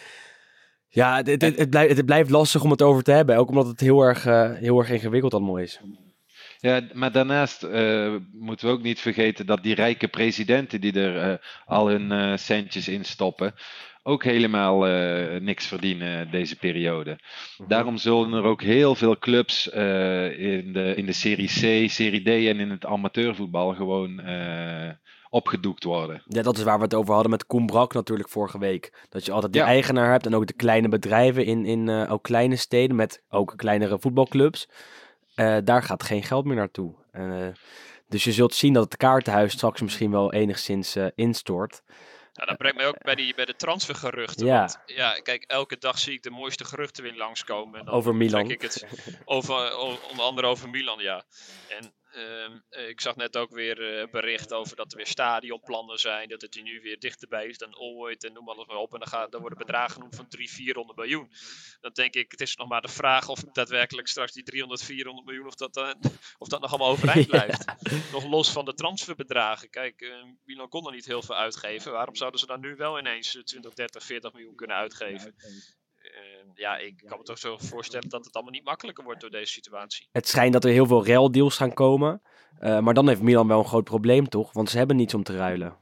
Ja, 0.89 1.17
het, 1.17 1.27
het, 1.27 1.59
het, 1.59 1.71
blijft, 1.71 1.97
het 1.97 2.07
blijft 2.07 2.31
lastig 2.31 2.63
om 2.63 2.71
het 2.71 2.83
over 2.83 3.03
te 3.03 3.13
hebben, 3.13 3.37
ook 3.37 3.49
omdat 3.49 3.67
het 3.67 3.81
heel 3.81 4.03
erg, 4.03 4.27
uh, 4.27 4.53
heel 4.53 4.79
erg 4.79 4.91
ingewikkeld 4.91 5.35
allemaal 5.35 5.59
is. 5.59 5.81
Ja, 6.59 6.81
maar 6.93 7.13
daarnaast 7.13 7.65
uh, 7.65 8.15
moeten 8.33 8.67
we 8.67 8.73
ook 8.73 8.83
niet 8.83 9.01
vergeten 9.01 9.47
dat 9.47 9.63
die 9.63 9.75
rijke 9.75 10.09
presidenten 10.09 10.81
die 10.81 11.01
er 11.01 11.41
al 11.65 11.89
hun 11.89 12.39
centjes 12.39 12.89
in 12.89 13.05
stoppen, 13.05 13.55
ook 14.07 14.25
helemaal 14.25 14.89
uh, 14.89 15.41
niks 15.41 15.67
verdienen 15.67 16.31
deze 16.31 16.57
periode. 16.57 17.19
Mhm. 17.59 17.69
Daarom 17.69 17.97
zullen 17.97 18.33
er 18.33 18.43
ook 18.43 18.63
heel 18.63 18.95
veel 18.95 19.19
clubs 19.19 19.73
uh, 19.75 20.39
in, 20.39 20.73
de, 20.73 20.95
in 20.95 21.07
de 21.07 21.13
Serie 21.13 21.49
C, 21.49 21.91
Serie 21.91 22.23
D 22.23 22.27
en 22.27 22.61
in 22.61 22.71
het 22.71 22.87
amateurvoetbal 22.87 23.75
gewoon 23.75 24.21
uh, 24.21 24.91
opgedoekt 25.35 25.85
worden. 25.85 26.23
Ja, 26.27 26.43
dat 26.43 26.59
is 26.59 26.63
waar 26.63 26.79
we 26.79 26.85
het 26.85 26.95
over 26.95 27.13
hadden 27.13 27.31
met 27.31 27.47
Koen 27.47 27.67
Brak 27.67 27.93
natuurlijk 27.93 28.29
vorige 28.29 28.59
week. 28.59 28.93
Dat 29.09 29.25
je 29.25 29.33
altijd 29.33 29.53
de 29.53 29.61
eigenaar 29.61 30.11
hebt 30.11 30.27
en 30.27 30.35
ook 30.35 30.47
de 30.47 30.53
kleine 30.53 30.89
bedrijven 30.89 31.45
in, 31.45 31.67
in 31.67 32.09
ook 32.09 32.23
kleine 32.23 32.57
steden 32.57 32.97
met 32.97 33.23
ook 33.29 33.53
kleinere 33.57 33.99
voetbalclubs. 33.99 34.69
daar 35.65 35.83
gaat 35.83 36.03
geen 36.03 36.23
geld 36.23 36.45
meer 36.45 36.57
naartoe. 36.57 36.95
dus 38.09 38.25
je 38.25 38.33
zult 38.33 38.55
zien 38.55 38.73
dat 38.73 38.85
het 38.85 38.97
kaartenhuis 38.97 39.53
straks 39.53 39.81
misschien 39.81 40.11
wel 40.11 40.33
enigszins 40.33 40.97
instort. 41.15 41.83
Nou, 42.35 42.49
dat 42.49 42.57
brengt 42.57 42.77
mij 42.77 42.87
ook 42.87 43.03
bij, 43.03 43.15
die, 43.15 43.35
bij 43.35 43.45
de 43.45 43.57
transfergeruchten. 43.57 44.47
Ja. 44.47 44.59
Want, 44.59 44.79
ja, 44.87 45.13
kijk, 45.23 45.45
elke 45.47 45.79
dag 45.79 45.99
zie 45.99 46.13
ik 46.13 46.23
de 46.23 46.31
mooiste 46.31 46.65
geruchten 46.65 47.03
weer 47.03 47.17
langskomen. 47.17 47.79
En 47.79 47.85
dan 47.85 47.95
over 47.95 48.15
Milan. 48.15 48.51
Ik 48.51 48.63
het 48.63 48.87
over, 49.25 49.79
onder 50.11 50.25
andere 50.25 50.47
over 50.47 50.71
Milan, 50.71 50.99
ja. 50.99 51.25
En 51.79 51.93
Ehm, 52.15 52.59
eh, 52.69 52.89
ik 52.89 53.01
zag 53.01 53.17
net 53.17 53.37
ook 53.37 53.51
weer 53.51 54.01
uh, 54.01 54.11
bericht 54.11 54.53
over 54.53 54.77
dat 54.77 54.91
er 54.91 54.97
weer 54.97 55.07
stadionplannen 55.07 55.99
zijn. 55.99 56.29
Dat 56.29 56.43
het 56.43 56.63
nu 56.63 56.81
weer 56.81 56.99
dichterbij 56.99 57.47
is 57.47 57.59
dan 57.59 57.79
ooit. 57.79 58.25
En 58.25 58.33
noem 58.33 58.49
alles 58.49 58.67
maar 58.67 58.77
op. 58.77 58.93
En 58.93 58.99
dan, 58.99 59.09
gaat, 59.09 59.33
dan 59.33 59.41
worden 59.41 59.59
bedragen 59.59 59.93
genoemd 59.93 60.17
van 60.17 60.29
300, 60.29 60.63
400 60.63 60.99
miljoen. 60.99 61.31
Dan 61.81 61.93
denk 61.93 62.15
ik, 62.15 62.31
het 62.31 62.41
is 62.41 62.57
nog 62.57 62.69
maar 62.69 62.83
de 62.83 62.89
vraag 62.89 63.29
of 63.29 63.41
daadwerkelijk 63.41 64.09
straks 64.09 64.33
die 64.33 64.43
300, 64.43 64.83
400 64.83 65.27
miljoen. 65.27 65.47
Of 65.47 65.55
dat, 65.55 65.77
uh, 65.77 65.91
of 66.39 66.49
dat 66.49 66.61
nog 66.61 66.71
allemaal 66.71 66.91
overeind 66.91 67.27
blijft. 67.35 67.65
Nog 68.13 68.25
los 68.25 68.51
van 68.51 68.65
de 68.65 68.75
transferbedragen. 68.75 69.71
Kijk, 69.71 70.01
uh, 70.01 70.25
Milan 70.45 70.69
kon 70.69 70.87
er 70.87 70.93
niet 70.93 71.07
heel 71.07 71.23
veel 71.23 71.37
uitgeven. 71.37 71.93
Waarom 71.93 72.17
zouden 72.17 72.41
ze 72.41 72.47
dan 72.47 72.61
nu 72.61 72.77
wel 72.77 72.99
ineens 72.99 73.39
20, 73.45 73.75
30, 73.75 74.05
40 74.05 74.33
miljoen 74.33 74.57
kunnen 74.57 74.77
uitgeven? 74.77 75.35
Ehm, 76.45 76.61
ja, 76.61 76.79
ik 76.79 77.03
kan 77.07 77.19
me 77.19 77.25
toch 77.25 77.39
zo 77.39 77.57
voorstellen 77.59 78.09
dat 78.09 78.25
het 78.25 78.35
allemaal 78.35 78.53
niet 78.53 78.65
makkelijker 78.65 79.05
wordt 79.05 79.21
door 79.21 79.31
deze 79.31 79.53
situatie. 79.53 80.09
Het 80.13 80.29
schijnt 80.29 80.53
dat 80.53 80.65
er 80.65 80.71
heel 80.71 80.87
veel 80.87 81.07
ruildeals 81.07 81.57
gaan 81.57 81.75
komen. 81.75 82.23
Uh, 82.61 82.81
maar 82.81 82.95
dan 82.95 83.09
heeft 83.09 83.23
Milan 83.23 83.49
wel 83.49 83.59
een 83.59 83.67
groot 83.67 83.85
probleem, 83.85 84.29
toch? 84.29 84.53
Want 84.53 84.71
ze 84.71 84.79
hebben 84.79 84.97
niets 84.97 85.15
om 85.15 85.23
te 85.23 85.37
ruilen. 85.37 85.77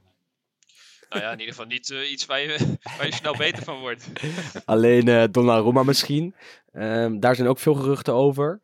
Nou 1.08 1.24
ja, 1.24 1.32
in 1.32 1.38
ieder 1.38 1.54
geval 1.54 1.70
niet 1.70 1.90
uh, 1.90 2.10
iets 2.10 2.26
waar 2.26 2.40
je, 2.40 2.76
waar 2.96 3.06
je 3.06 3.14
snel 3.14 3.36
beter 3.36 3.62
van 3.62 3.80
wordt. 3.80 4.10
Alleen 4.64 5.08
uh, 5.08 5.24
Donnarumma 5.30 5.82
misschien. 5.82 6.34
Um, 6.72 7.20
daar 7.20 7.34
zijn 7.34 7.48
ook 7.48 7.58
veel 7.58 7.74
geruchten 7.74 8.14
over. 8.14 8.60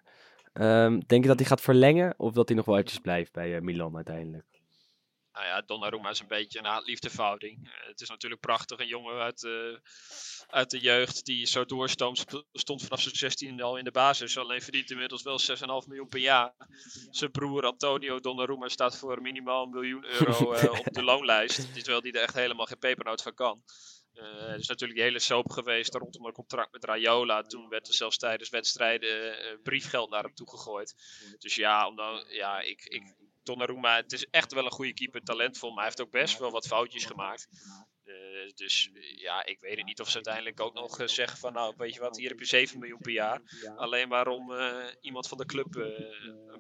Um, 0.52 1.00
denk 1.06 1.22
je 1.22 1.28
dat 1.28 1.38
hij 1.38 1.48
gaat 1.48 1.60
verlengen 1.60 2.14
of 2.16 2.32
dat 2.32 2.48
hij 2.48 2.56
nog 2.56 2.66
wel 2.66 2.74
eventjes 2.74 3.00
blijft 3.00 3.32
bij 3.32 3.60
Milan 3.60 3.96
uiteindelijk? 3.96 4.57
Nou 5.38 5.50
ja, 5.50 5.62
Donnarumma 5.62 6.10
is 6.10 6.20
een 6.20 6.26
beetje 6.26 6.58
een 6.58 6.64
haat-liefdeverhouding. 6.64 7.70
het 7.86 8.00
is 8.00 8.08
natuurlijk 8.08 8.40
prachtig, 8.40 8.78
een 8.78 8.86
jongen 8.86 9.20
uit 9.20 9.42
uit 10.48 10.70
de 10.70 10.78
jeugd 10.78 11.24
die 11.24 11.46
zo 11.46 11.64
doorstoomt, 11.64 12.24
stond 12.52 12.82
vanaf 12.82 13.00
zijn 13.00 13.14
16 13.14 13.62
al 13.62 13.76
in 13.76 13.84
de 13.84 13.90
basis. 13.90 14.38
Alleen 14.38 14.62
verdient 14.62 14.90
inmiddels 14.90 15.22
wel 15.22 15.40
6,5 15.40 15.86
miljoen 15.86 16.08
per 16.08 16.20
jaar. 16.20 16.54
Zijn 17.10 17.30
broer 17.30 17.64
Antonio 17.64 18.20
Donnarumma 18.20 18.68
staat 18.68 18.98
voor 18.98 19.22
minimaal 19.22 19.64
een 19.64 19.70
miljoen 19.70 20.04
euro 20.04 20.54
uh, 20.54 20.72
op 20.86 20.92
de 20.92 21.02
loonlijst. 21.02 21.74
Terwijl 21.74 22.00
die 22.00 22.12
er 22.12 22.22
echt 22.22 22.34
helemaal 22.34 22.66
geen 22.66 22.78
pepernoot 22.78 23.22
van 23.22 23.34
kan. 23.34 23.62
Uh, 24.14 24.24
er 24.24 24.58
is 24.58 24.68
natuurlijk 24.68 24.98
die 24.98 25.08
hele 25.08 25.18
soap 25.18 25.50
geweest 25.50 25.94
rondom 25.94 26.26
een 26.26 26.32
contract 26.32 26.72
met 26.72 26.84
Rayola. 26.84 27.42
Toen 27.42 27.68
werd 27.68 27.88
er 27.88 27.94
zelfs 27.94 28.16
tijdens 28.16 28.48
wedstrijden 28.48 29.44
uh, 29.44 29.62
briefgeld 29.62 30.10
naar 30.10 30.22
hem 30.22 30.34
toegegooid. 30.34 30.94
Dus 31.38 31.54
ja, 31.54 31.88
omdat, 31.88 32.26
ja 32.28 32.60
ik, 32.60 32.84
ik, 32.84 33.14
Donnarumma, 33.48 33.96
het 33.96 34.12
is 34.12 34.26
echt 34.30 34.52
wel 34.52 34.64
een 34.64 34.70
goede 34.70 34.94
keeper, 34.94 35.22
talentvol. 35.22 35.68
Maar 35.68 35.78
hij 35.78 35.86
heeft 35.86 36.00
ook 36.00 36.10
best 36.10 36.38
wel 36.38 36.50
wat 36.50 36.66
foutjes 36.66 37.04
gemaakt. 37.04 37.48
Uh, 38.04 38.14
dus 38.54 38.90
ja, 39.16 39.46
ik 39.46 39.60
weet 39.60 39.76
het 39.76 39.86
niet 39.86 40.00
of 40.00 40.08
ze 40.08 40.14
uiteindelijk 40.14 40.60
ook 40.60 40.74
nog 40.74 41.00
uh, 41.00 41.06
zeggen 41.06 41.38
van 41.38 41.52
nou, 41.52 41.74
weet 41.76 41.94
je 41.94 42.00
wat, 42.00 42.16
hier 42.16 42.28
heb 42.28 42.38
je 42.38 42.44
7 42.44 42.78
miljoen 42.78 42.98
per 42.98 43.12
jaar. 43.12 43.40
Alleen 43.76 44.08
maar 44.08 44.26
om 44.26 44.50
uh, 44.50 44.74
iemand 45.00 45.28
van 45.28 45.38
de 45.38 45.46
club 45.46 45.88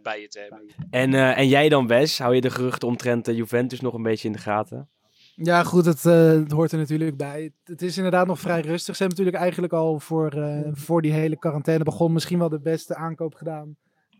bij 0.02 0.20
je 0.20 0.28
te 0.28 0.38
hebben. 0.40 0.74
En, 0.90 1.14
en 1.14 1.48
jij 1.48 1.68
dan 1.68 1.86
Wes, 1.86 2.18
hou 2.18 2.34
je 2.34 2.40
de 2.40 2.50
geruchten 2.50 2.88
omtrent 2.88 3.26
Juventus 3.26 3.80
nog 3.80 3.94
een 3.94 4.02
beetje 4.02 4.26
in 4.26 4.32
de 4.32 4.40
gaten? 4.40 4.90
Ja, 5.34 5.62
goed, 5.62 5.84
het, 5.84 6.02
het, 6.02 6.52
hoort 6.52 6.72
er 6.72 6.78
natuurlijk 6.78 7.16
bij. 7.16 7.52
Het 7.64 7.82
is 7.82 7.96
inderdaad 7.96 8.26
nog 8.26 8.40
vrij 8.40 8.60
rustig. 8.60 8.96
Ze 8.96 9.02
hebben 9.02 9.18
natuurlijk 9.18 9.44
eigenlijk 9.44 9.72
al 9.72 10.00
voor, 10.00 10.32
voor 10.72 11.02
die 11.02 11.12
hele 11.12 11.38
quarantaine 11.38 11.84
begon 11.84 12.12
misschien 12.12 12.38
wel 12.38 12.48
de 12.48 12.60
beste 12.60 12.94
aankoop 12.94 13.34
gedaan 13.34 13.76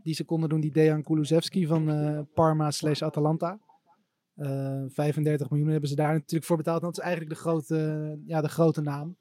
die 0.09 0.17
ze 0.17 0.25
konden 0.25 0.49
doen, 0.49 0.61
die 0.61 0.73
Dejan 0.73 1.03
Kulusevski 1.03 1.67
van 1.67 2.27
Parma 2.35 2.71
slash 2.71 3.03
Atalanta. 3.03 3.59
35 4.37 5.47
eh, 5.47 5.53
miljoen 5.53 5.71
hebben 5.71 5.89
ze 5.89 5.95
daar 5.95 6.13
natuurlijk 6.13 6.45
voor 6.45 6.57
betaald. 6.57 6.81
Dat 6.81 6.93
is 6.93 6.99
eigenlijk 6.99 7.35
de 7.35 7.41
grote, 7.41 8.19
ja, 8.27 8.41
de 8.41 8.49
grote 8.49 8.81
naam. 8.81 9.17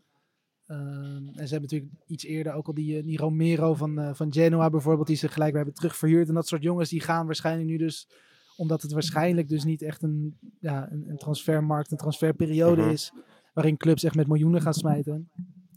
Uh, 0.67 0.77
en 0.77 1.47
ze 1.47 1.53
hebben 1.53 1.61
natuurlijk 1.61 1.91
iets 2.05 2.23
eerder 2.23 2.53
ook 2.53 2.67
al 2.67 2.73
die, 2.73 2.97
eh, 2.97 3.03
die 3.03 3.17
Romero 3.17 3.73
van, 3.73 4.15
van 4.15 4.33
Genoa 4.33 4.69
bijvoorbeeld, 4.69 5.07
die 5.07 5.15
ze 5.15 5.27
gelijk 5.27 5.49
weer 5.49 5.63
hebben 5.63 5.79
terugverhuurd. 5.79 6.27
En 6.27 6.33
dat 6.33 6.47
soort 6.47 6.63
jongens 6.63 6.89
die 6.89 7.01
gaan 7.01 7.25
waarschijnlijk 7.25 7.69
nu 7.69 7.77
dus, 7.77 8.09
omdat 8.57 8.81
het 8.81 8.91
waarschijnlijk 8.91 9.49
dus 9.49 9.63
niet 9.63 9.81
echt 9.81 10.03
een, 10.03 10.37
ja, 10.59 10.91
een, 10.91 11.09
een 11.09 11.17
transfermarkt, 11.17 11.91
een 11.91 11.97
transferperiode 11.97 12.81
mhm. 12.81 12.91
is, 12.91 13.11
waarin 13.53 13.77
clubs 13.77 14.03
echt 14.03 14.15
met 14.15 14.27
miljoenen 14.27 14.61
gaan 14.61 14.73
smijten. 14.73 15.29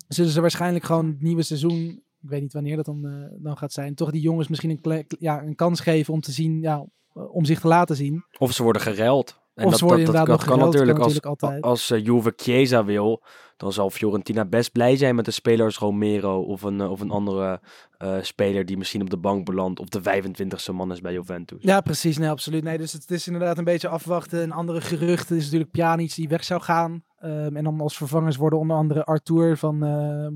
Zullen 0.09 0.31
ze 0.31 0.41
waarschijnlijk 0.41 0.85
gewoon 0.85 1.07
het 1.07 1.23
nieuwe 1.23 1.43
seizoen, 1.43 2.03
ik 2.23 2.29
weet 2.29 2.41
niet 2.41 2.53
wanneer 2.53 2.77
dat 2.77 2.85
dan, 2.85 3.29
dan 3.39 3.57
gaat 3.57 3.73
zijn, 3.73 3.95
toch 3.95 4.11
die 4.11 4.21
jongens 4.21 4.49
misschien 4.49 4.81
een, 4.83 5.07
ja, 5.19 5.43
een 5.43 5.55
kans 5.55 5.81
geven 5.81 6.15
om 6.15 6.21
te 6.21 6.33
zien, 6.33 6.61
ja, 6.61 6.87
eh, 7.15 7.35
om 7.35 7.45
zich 7.45 7.61
te 7.61 7.69
laten 7.69 7.97
zien. 7.97 8.25
Of 8.39 8.53
ze 8.53 8.63
worden 8.63 8.83
gereld. 8.83 9.39
En 9.55 9.67
of 9.67 9.79
dat, 9.79 9.89
dat, 9.89 10.07
dat, 10.07 10.27
dat 10.27 10.45
kan, 10.45 10.59
natuurlijk 10.59 10.99
als, 10.99 11.23
altijd. 11.23 11.63
als 11.63 11.91
uh, 11.91 12.05
Juve 12.05 12.33
Chiesa 12.37 12.85
wil, 12.85 13.23
dan 13.57 13.73
zal 13.73 13.91
Fiorentina 13.91 14.45
best 14.45 14.73
blij 14.73 14.97
zijn 14.97 15.15
met 15.15 15.25
de 15.25 15.31
spelers 15.31 15.79
Romero 15.79 16.43
of 16.43 16.63
een, 16.63 16.81
of 16.81 17.01
een 17.01 17.11
andere 17.11 17.61
uh, 17.99 18.17
speler 18.21 18.67
die 18.67 18.77
misschien 18.77 19.01
op 19.01 19.11
de 19.11 19.17
bank 19.17 19.45
belandt 19.45 19.81
of 19.81 19.89
de 19.89 20.01
25ste 20.01 20.75
man 20.75 20.93
is 20.93 21.01
bij 21.01 21.13
Juventus. 21.13 21.59
Ja, 21.61 21.81
precies. 21.81 22.19
Nee, 22.19 22.29
absoluut. 22.29 22.63
Nee, 22.63 22.79
dus 22.79 22.93
het 22.93 23.11
is 23.11 23.27
inderdaad 23.27 23.59
een 23.59 23.65
beetje 23.65 23.89
afwachten. 23.89 24.43
Een 24.43 24.53
andere 24.53 24.81
geruchten 24.81 25.37
is 25.37 25.45
natuurlijk 25.45 25.71
Pjanic 25.71 26.15
die 26.15 26.29
weg 26.29 26.45
zou 26.45 26.61
gaan. 26.61 27.05
Um, 27.25 27.57
en 27.57 27.65
dan 27.65 27.81
als 27.81 27.97
vervangers 27.97 28.37
worden 28.37 28.59
onder 28.59 28.77
andere 28.77 29.05
Arthur 29.05 29.57
van 29.57 29.79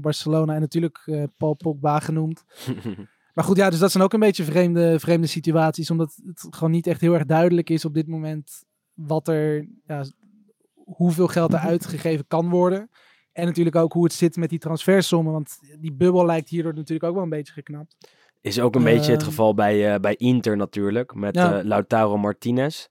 Barcelona 0.00 0.54
en 0.54 0.60
natuurlijk 0.60 1.28
Paul 1.36 1.54
Pogba 1.54 1.98
genoemd. 1.98 2.44
Maar 3.34 3.44
goed, 3.44 3.56
ja, 3.56 3.70
dus 3.70 3.78
dat 3.78 3.90
zijn 3.90 4.04
ook 4.04 4.12
een 4.12 4.20
beetje 4.20 4.44
vreemde, 4.44 5.00
vreemde 5.00 5.26
situaties. 5.26 5.90
Omdat 5.90 6.20
het 6.26 6.46
gewoon 6.50 6.70
niet 6.70 6.86
echt 6.86 7.00
heel 7.00 7.14
erg 7.14 7.24
duidelijk 7.24 7.70
is 7.70 7.84
op 7.84 7.94
dit 7.94 8.06
moment 8.06 8.64
wat 8.92 9.28
er, 9.28 9.68
ja, 9.86 10.04
hoeveel 10.74 11.28
geld 11.28 11.52
er 11.52 11.58
uitgegeven 11.58 12.26
kan 12.26 12.48
worden. 12.48 12.90
En 13.32 13.46
natuurlijk 13.46 13.76
ook 13.76 13.92
hoe 13.92 14.04
het 14.04 14.12
zit 14.12 14.36
met 14.36 14.50
die 14.50 14.58
transfersommen. 14.58 15.32
Want 15.32 15.58
die 15.80 15.92
bubbel 15.92 16.26
lijkt 16.26 16.48
hierdoor 16.48 16.74
natuurlijk 16.74 17.04
ook 17.04 17.14
wel 17.14 17.22
een 17.22 17.28
beetje 17.28 17.52
geknapt. 17.52 17.96
Is 18.40 18.60
ook 18.60 18.74
een 18.74 18.84
beetje 18.84 19.12
het 19.12 19.20
ehm, 19.20 19.30
geval 19.30 19.54
bij, 19.54 19.94
uh, 19.94 20.00
bij 20.00 20.14
Inter 20.14 20.56
natuurlijk. 20.56 21.14
Met 21.14 21.34
ja. 21.34 21.64
Lautaro 21.64 22.18
Martinez. 22.18 22.88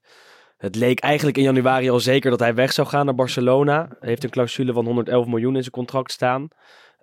Het 0.64 0.76
leek 0.76 1.00
eigenlijk 1.00 1.36
in 1.36 1.42
januari 1.42 1.90
al 1.90 2.00
zeker 2.00 2.30
dat 2.30 2.40
hij 2.40 2.54
weg 2.54 2.72
zou 2.72 2.88
gaan 2.88 3.04
naar 3.04 3.14
Barcelona. 3.14 3.88
Hij 4.00 4.08
heeft 4.08 4.24
een 4.24 4.30
clausule 4.30 4.72
van 4.72 4.84
111 4.84 5.26
miljoen 5.26 5.56
in 5.56 5.60
zijn 5.60 5.74
contract 5.74 6.12
staan. 6.12 6.48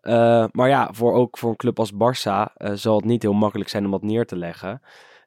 Uh, 0.04 0.45
maar 0.52 0.69
ja, 0.69 0.89
voor, 0.93 1.13
ook 1.13 1.38
voor 1.38 1.50
een 1.50 1.56
club 1.56 1.80
als 1.80 1.93
Barça 1.93 2.54
uh, 2.58 2.71
zal 2.74 2.95
het 2.95 3.06
niet 3.06 3.21
heel 3.21 3.34
makkelijk 3.34 3.69
zijn 3.69 3.86
om 3.86 3.91
dat 3.91 4.02
neer 4.02 4.26
te 4.26 4.38
leggen. 4.38 4.82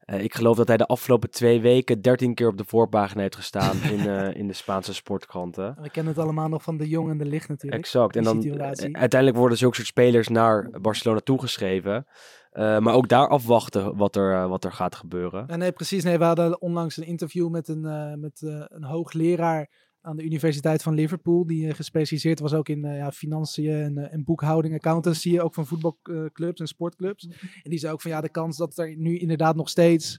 Uh, 0.06 0.22
ik 0.22 0.34
geloof 0.34 0.56
dat 0.56 0.68
hij 0.68 0.76
de 0.76 0.86
afgelopen 0.86 1.30
twee 1.30 1.60
weken 1.60 2.02
13 2.02 2.34
keer 2.34 2.48
op 2.48 2.56
de 2.58 2.64
voorpagina 2.66 3.20
heeft 3.20 3.36
gestaan 3.36 3.76
in, 3.82 4.08
in 4.40 4.46
de 4.46 4.52
Spaanse 4.52 4.94
sportkranten. 4.94 5.76
We 5.80 5.90
kennen 5.90 6.12
het 6.14 6.22
allemaal 6.22 6.48
nog 6.48 6.62
van 6.62 6.76
de 6.76 6.88
Jong 6.88 7.10
en 7.10 7.18
de 7.18 7.24
Licht 7.24 7.48
natuurlijk. 7.48 7.82
Exact. 7.82 8.16
En 8.16 8.22
dan 8.22 8.58
uiteindelijk 8.92 9.36
worden 9.36 9.58
zulke 9.58 9.76
soort 9.76 9.88
spelers 9.88 10.28
naar 10.28 10.70
Barcelona 10.80 11.20
toegeschreven. 11.20 12.06
Maar 12.54 12.94
ook 12.94 13.08
daar 13.08 13.28
afwachten 13.28 13.96
wat 13.96 14.16
er, 14.16 14.48
wat 14.48 14.64
er 14.64 14.72
gaat 14.72 14.94
gebeuren. 14.94 15.58
nee, 15.58 15.72
precies. 15.72 16.04
Nee, 16.04 16.18
we 16.18 16.24
hadden 16.24 16.60
onlangs 16.60 16.96
een 16.96 17.06
interview 17.06 17.48
met 17.48 17.68
een, 17.68 18.20
met, 18.20 18.40
een 18.68 18.84
hoogleraar 18.84 19.68
aan 20.04 20.16
de 20.16 20.24
Universiteit 20.24 20.82
van 20.82 20.94
Liverpool. 20.94 21.46
Die 21.46 21.68
eh, 21.68 21.74
gespecialiseerd 21.74 22.40
was 22.40 22.54
ook 22.54 22.68
in 22.68 22.84
eh, 22.84 22.96
ja, 22.96 23.12
financiën 23.12 23.82
en, 23.82 23.98
eh, 23.98 24.12
en 24.12 24.24
boekhouding, 24.24 24.74
accountancy, 24.74 25.40
ook 25.40 25.54
van 25.54 25.66
voetbalclubs 25.66 26.60
en 26.60 26.66
sportclubs. 26.66 27.28
En 27.62 27.70
die 27.70 27.78
zei 27.78 27.92
ook 27.92 28.00
van 28.00 28.10
ja, 28.10 28.20
de 28.20 28.28
kans 28.28 28.56
dat 28.56 28.78
er 28.78 28.96
nu 28.96 29.18
inderdaad 29.18 29.56
nog 29.56 29.68
steeds 29.68 30.18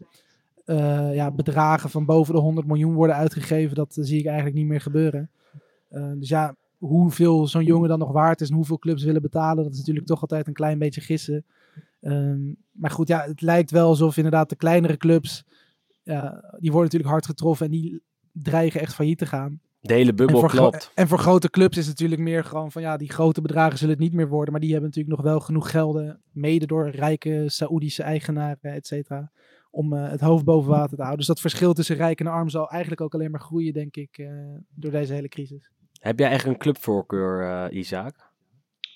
eh, 0.65 1.15
ja, 1.15 1.31
bedragen 1.31 1.89
van 1.89 2.05
boven 2.05 2.33
de 2.33 2.39
100 2.39 2.67
miljoen 2.67 2.93
worden 2.93 3.15
uitgegeven, 3.15 3.75
dat 3.75 3.97
eh, 3.97 4.03
zie 4.03 4.19
ik 4.19 4.25
eigenlijk 4.25 4.55
niet 4.55 4.67
meer 4.67 4.81
gebeuren. 4.81 5.29
Eh, 5.89 6.11
dus 6.15 6.29
ja, 6.29 6.55
hoeveel 6.77 7.47
zo'n 7.47 7.63
jongen 7.63 7.89
dan 7.89 7.99
nog 7.99 8.11
waard 8.11 8.41
is 8.41 8.49
en 8.49 8.55
hoeveel 8.55 8.79
clubs 8.79 9.03
willen 9.03 9.21
betalen, 9.21 9.63
dat 9.63 9.73
is 9.73 9.79
natuurlijk 9.79 10.05
toch 10.05 10.21
altijd 10.21 10.47
een 10.47 10.53
klein 10.53 10.79
beetje 10.79 11.01
gissen. 11.01 11.45
Ehm, 12.01 12.53
maar 12.71 12.91
goed, 12.91 13.07
ja, 13.07 13.23
het 13.25 13.41
lijkt 13.41 13.71
wel 13.71 13.87
alsof 13.87 14.17
inderdaad 14.17 14.49
de 14.49 14.55
kleinere 14.55 14.97
clubs, 14.97 15.43
ja, 16.03 16.29
die 16.59 16.71
worden 16.71 16.83
natuurlijk 16.83 17.11
hard 17.11 17.25
getroffen 17.25 17.65
en 17.65 17.71
die 17.71 18.03
dreigen 18.31 18.81
echt 18.81 18.93
failliet 18.93 19.17
te 19.17 19.25
gaan. 19.25 19.59
De 19.79 19.93
hele 19.93 20.09
En 20.09 20.15
bubbel 20.15 20.41
klopt. 20.45 20.91
en 20.95 21.07
voor 21.07 21.17
grote 21.17 21.49
clubs 21.49 21.77
is 21.77 21.87
het 21.87 21.99
natuurlijk 21.99 22.21
meer 22.21 22.43
gewoon 22.43 22.71
van 22.71 22.81
ja, 22.81 22.97
die 22.97 23.11
grote 23.11 23.41
bedragen 23.41 23.77
zullen 23.77 23.93
het 23.93 24.03
niet 24.03 24.13
meer 24.13 24.27
worden. 24.27 24.51
Maar 24.51 24.61
die 24.61 24.71
hebben 24.71 24.89
natuurlijk 24.89 25.15
nog 25.15 25.25
wel 25.25 25.39
genoeg 25.39 25.71
gelden, 25.71 26.21
mede 26.31 26.65
door 26.65 26.89
rijke 26.89 27.43
Saoedische 27.47 28.03
eigenaren, 28.03 28.57
et 28.61 28.87
cetera, 28.87 29.31
om 29.71 29.93
eh, 29.93 30.09
het 30.09 30.21
hoofd 30.21 30.45
boven 30.45 30.69
water 30.71 30.89
te 30.95 31.01
houden. 31.01 31.17
Dus 31.17 31.27
dat 31.27 31.39
verschil 31.39 31.73
tussen 31.73 31.95
rijk 31.95 32.19
en 32.19 32.27
arm 32.27 32.49
zal 32.49 32.69
eigenlijk 32.69 33.01
ook 33.01 33.13
alleen 33.13 33.31
maar 33.31 33.41
groeien, 33.41 33.73
denk 33.73 33.95
ik, 33.95 34.17
eh, 34.17 34.27
door 34.69 34.91
deze 34.91 35.13
hele 35.13 35.27
crisis. 35.29 35.71
Heb 35.99 36.19
jij 36.19 36.29
echt 36.29 36.45
een 36.45 36.57
clubvoorkeur, 36.57 37.41
eh 37.69 37.77
Isaac? 37.77 38.33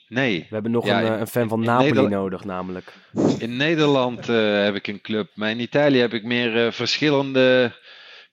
Nee, 0.10 0.40
We 0.40 0.54
hebben 0.54 0.72
nog 0.72 0.86
Ja, 0.86 1.00
een, 1.02 1.08
eh, 1.08 1.14
in- 1.14 1.20
een 1.20 1.28
fan 1.28 1.48
van 1.50 1.60
Napoli 1.60 1.84
Nederland- 1.86 2.14
nodig, 2.14 2.44
namelijk. 2.44 2.94
in 3.40 3.58
Nederland 3.58 4.30
eh, 4.30 4.64
heb 4.64 4.76
ik 4.76 4.88
een 4.88 5.02
club, 5.02 5.30
maar 5.36 5.50
in 5.50 5.60
Italië 5.60 5.98
heb 6.00 6.14
ik 6.14 6.24
meer 6.24 6.66
eh, 6.66 6.72
verschillende 6.72 7.76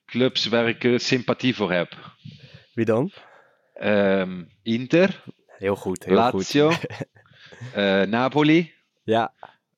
clubs 0.05 0.45
waar 0.47 0.67
ik 0.67 0.99
sympathie 0.99 1.55
voor 1.55 1.71
heb. 1.71 1.93
Wie 2.73 2.85
dan? 2.85 3.11
Ehm, 3.73 4.43
Inter, 4.63 5.23
Heel 5.57 5.75
goed, 5.75 6.03
heel 6.05 6.15
Lazio, 6.15 6.71
goed. 6.71 6.87
Napoli, 8.09 8.73
Ja, 9.03 9.33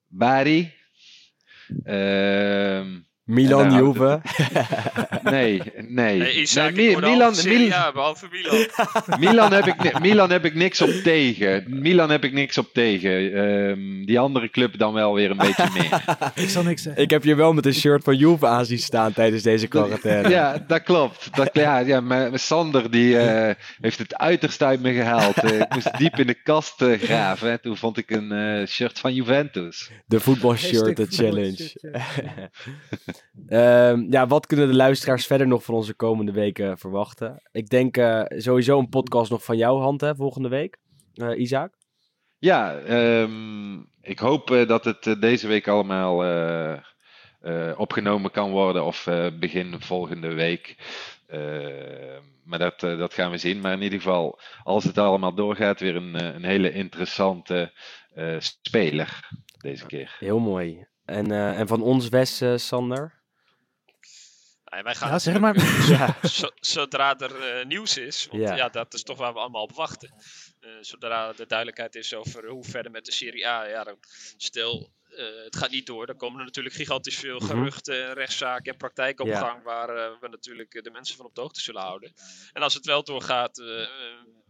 Bari. 0.08 0.72
ehm, 1.84 2.98
Milan, 3.30 3.64
En 3.64 3.70
daar 3.70 3.82
Juve. 3.82 4.20
nee, 5.30 5.62
nee. 5.88 6.20
Hey, 6.20 6.32
Isaac, 6.32 6.74
Nee, 6.74 6.88
Mi- 6.88 6.94
al 6.94 7.10
Milan, 7.10 7.34
Milan, 7.44 7.72
A, 7.72 7.92
behalve 7.92 8.26
Milan. 8.30 8.66
Milan, 9.30 9.52
heb 9.52 9.66
ik, 9.66 10.00
Milan 10.00 10.30
heb 10.30 10.44
ik 10.44 10.54
niks 10.54 10.80
op 10.82 10.90
tegen. 10.90 11.64
Milan 11.68 12.10
heb 12.10 12.24
ik 12.24 12.32
niks 12.32 12.58
op 12.58 12.68
tegen. 12.72 13.32
Ehm, 13.32 14.04
die 14.04 14.18
andere 14.18 14.50
club 14.50 14.78
dan 14.78 14.92
wel 14.92 15.14
weer 15.14 15.30
een 15.30 15.36
beetje 15.36 15.68
meer. 15.74 16.02
Ik 16.44 16.48
zal 16.48 16.62
niks 16.62 16.82
zeggen. 16.82 17.02
Ik 17.02 17.10
heb 17.10 17.24
je 17.24 17.34
wel 17.34 17.52
met 17.52 17.66
een 17.66 17.74
shirt 17.74 18.04
van 18.04 18.16
Juve 18.16 18.46
aan 18.46 18.66
zien 18.66 18.78
staan 18.78 19.12
tijdens 19.12 19.42
deze 19.42 19.66
quarantaine. 19.66 20.28
Ja, 20.28 20.64
dat 20.66 20.82
klopt. 20.82 21.36
Dat, 21.36 21.50
ja, 21.52 21.78
ja, 21.78 22.00
maar 22.00 22.38
Sander 22.38 22.90
die 22.90 23.18
eh, 23.18 23.54
heeft 23.80 23.98
het 23.98 24.16
uiterst 24.16 24.62
uit 24.62 24.80
me 24.82 24.92
gehaald. 24.92 25.36
Eh, 25.36 25.58
ik 25.60 25.74
moest 25.74 25.98
diep 25.98 26.18
in 26.18 26.26
de 26.26 26.34
kast 26.42 26.82
eh, 26.82 26.98
graven. 27.00 27.50
En 27.50 27.60
toen 27.60 27.76
vond 27.76 27.96
ik 27.98 28.10
een 28.10 28.32
eh, 28.32 28.66
shirt 28.66 28.98
van 28.98 29.14
Juventus. 29.14 29.90
De 30.06 30.20
voetbalshirt 30.20 30.98
Hashtag 30.98 31.06
challenge. 31.10 31.72
Ehm, 33.46 34.06
ja, 34.10 34.26
wat 34.26 34.46
kunnen 34.46 34.68
de 34.68 34.74
luisteraars 34.74 35.26
verder 35.26 35.46
nog 35.46 35.64
van 35.64 35.74
onze 35.74 35.94
komende 35.94 36.32
weken 36.32 36.78
verwachten? 36.78 37.42
Ik 37.52 37.68
denk 37.68 37.96
eh, 37.96 38.22
sowieso 38.28 38.78
een 38.78 38.88
podcast 38.88 39.30
nog 39.30 39.44
van 39.44 39.56
jouw 39.56 39.78
hand 39.78 40.00
hè, 40.00 40.14
volgende 40.14 40.48
week, 40.48 40.76
Eh 41.14 41.38
Isaac. 41.38 41.74
Ja, 42.38 42.78
ehm, 42.78 43.78
ik 44.00 44.18
hoop 44.18 44.50
eh, 44.50 44.68
dat 44.68 44.84
het 44.84 45.16
deze 45.20 45.46
week 45.48 45.68
allemaal 45.68 46.16
opgenomen 47.76 48.30
kan 48.30 48.50
worden. 48.50 48.84
Of 48.84 49.08
begin 49.38 49.80
volgende 49.80 50.34
week. 50.34 50.76
Eh, 51.26 52.18
maar 52.44 52.58
dat, 52.58 52.80
dat 52.80 53.14
gaan 53.14 53.30
we 53.30 53.38
zien. 53.38 53.60
Maar 53.60 53.72
in 53.72 53.82
ieder 53.82 54.00
geval, 54.00 54.38
als 54.62 54.84
het 54.84 54.98
allemaal 54.98 55.34
doorgaat, 55.34 55.80
weer 55.80 55.96
een, 55.96 56.34
een 56.34 56.44
hele 56.44 56.72
interessante 56.72 57.72
speler 58.38 59.28
deze 59.58 59.86
keer. 59.86 60.16
Heel 60.18 60.38
mooi. 60.38 60.89
En, 61.10 61.30
eh, 61.30 61.58
en 61.58 61.66
van 61.66 61.82
ons 61.82 62.08
Wes, 62.08 62.40
eh, 62.40 62.56
Sander? 62.56 63.18
Nee, 64.64 64.82
wij 64.82 64.94
gaan 64.94 65.10
Ja, 65.10 65.18
zeg 65.18 65.38
maar. 65.40 65.56
Ja. 65.96 66.16
zodra 66.60 67.18
er 67.18 67.40
eh, 67.40 67.66
nieuws 67.66 67.96
is, 67.96 68.26
want 68.30 68.42
Ja. 68.42 68.54
ja. 68.54 68.68
dat 68.68 68.94
is 68.94 69.02
toch 69.02 69.18
waar 69.18 69.32
we 69.32 69.38
allemaal 69.38 69.62
op 69.62 69.72
wachten. 69.72 70.14
Eh, 70.60 70.70
zodra 70.80 71.32
er 71.38 71.46
duidelijkheid 71.48 71.94
is 71.94 72.14
over 72.14 72.46
hoe 72.48 72.64
verder 72.64 72.90
met 72.92 73.04
de 73.04 73.12
Serie 73.12 73.46
A, 73.48 73.64
ja, 73.64 73.84
dan 73.84 73.96
stel 74.36 74.92
eh, 75.10 75.24
het 75.44 75.56
gaat 75.56 75.70
niet 75.70 75.86
door, 75.86 76.06
dan 76.06 76.16
komen 76.16 76.38
er 76.38 76.44
natuurlijk 76.44 76.74
gigantisch 76.74 77.18
veel 77.18 77.38
Mhm. 77.38 77.46
geruchten, 77.46 78.12
rechtszaken 78.12 78.72
en 78.72 78.78
praktijk 78.78 79.20
op 79.20 79.26
Ja. 79.26 79.38
gang 79.40 79.62
waar 79.62 80.18
we 80.20 80.28
natuurlijk 80.28 80.84
de 80.84 80.90
mensen 80.90 81.16
van 81.16 81.26
op 81.26 81.34
de 81.34 81.40
hoogte 81.40 81.60
zullen 81.60 81.82
houden. 81.82 82.12
En 82.52 82.62
als 82.62 82.74
het 82.74 82.84
wel 82.86 83.04
doorgaat 83.04 83.58
eh, 83.58 83.82
eh, 83.82 83.88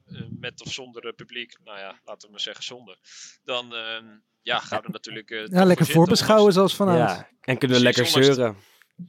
eh, 0.07 0.23
met 0.41 0.63
of 0.65 0.73
zonder 0.73 1.13
publiek, 1.13 1.57
nou 1.65 1.79
ja, 1.79 2.01
laten 2.05 2.27
we 2.27 2.31
maar 2.31 2.41
zeggen 2.41 2.65
zonder, 2.65 2.97
dan 3.45 3.75
eh, 3.75 3.99
ja, 4.43 4.59
gaan 4.59 4.81
we 4.83 4.89
natuurlijk. 4.93 5.31
eh, 5.31 5.47
Ja, 5.47 5.65
lekker 5.65 5.87
voor 5.87 5.95
voorbeschouwen 5.95 6.53
zoals 6.53 6.77
vanavond. 6.77 7.11
ja. 7.11 7.29
En 7.41 7.59
kunnen 7.59 7.77
we 7.77 7.83
lekker 7.83 8.07
zeuren. 8.07 8.57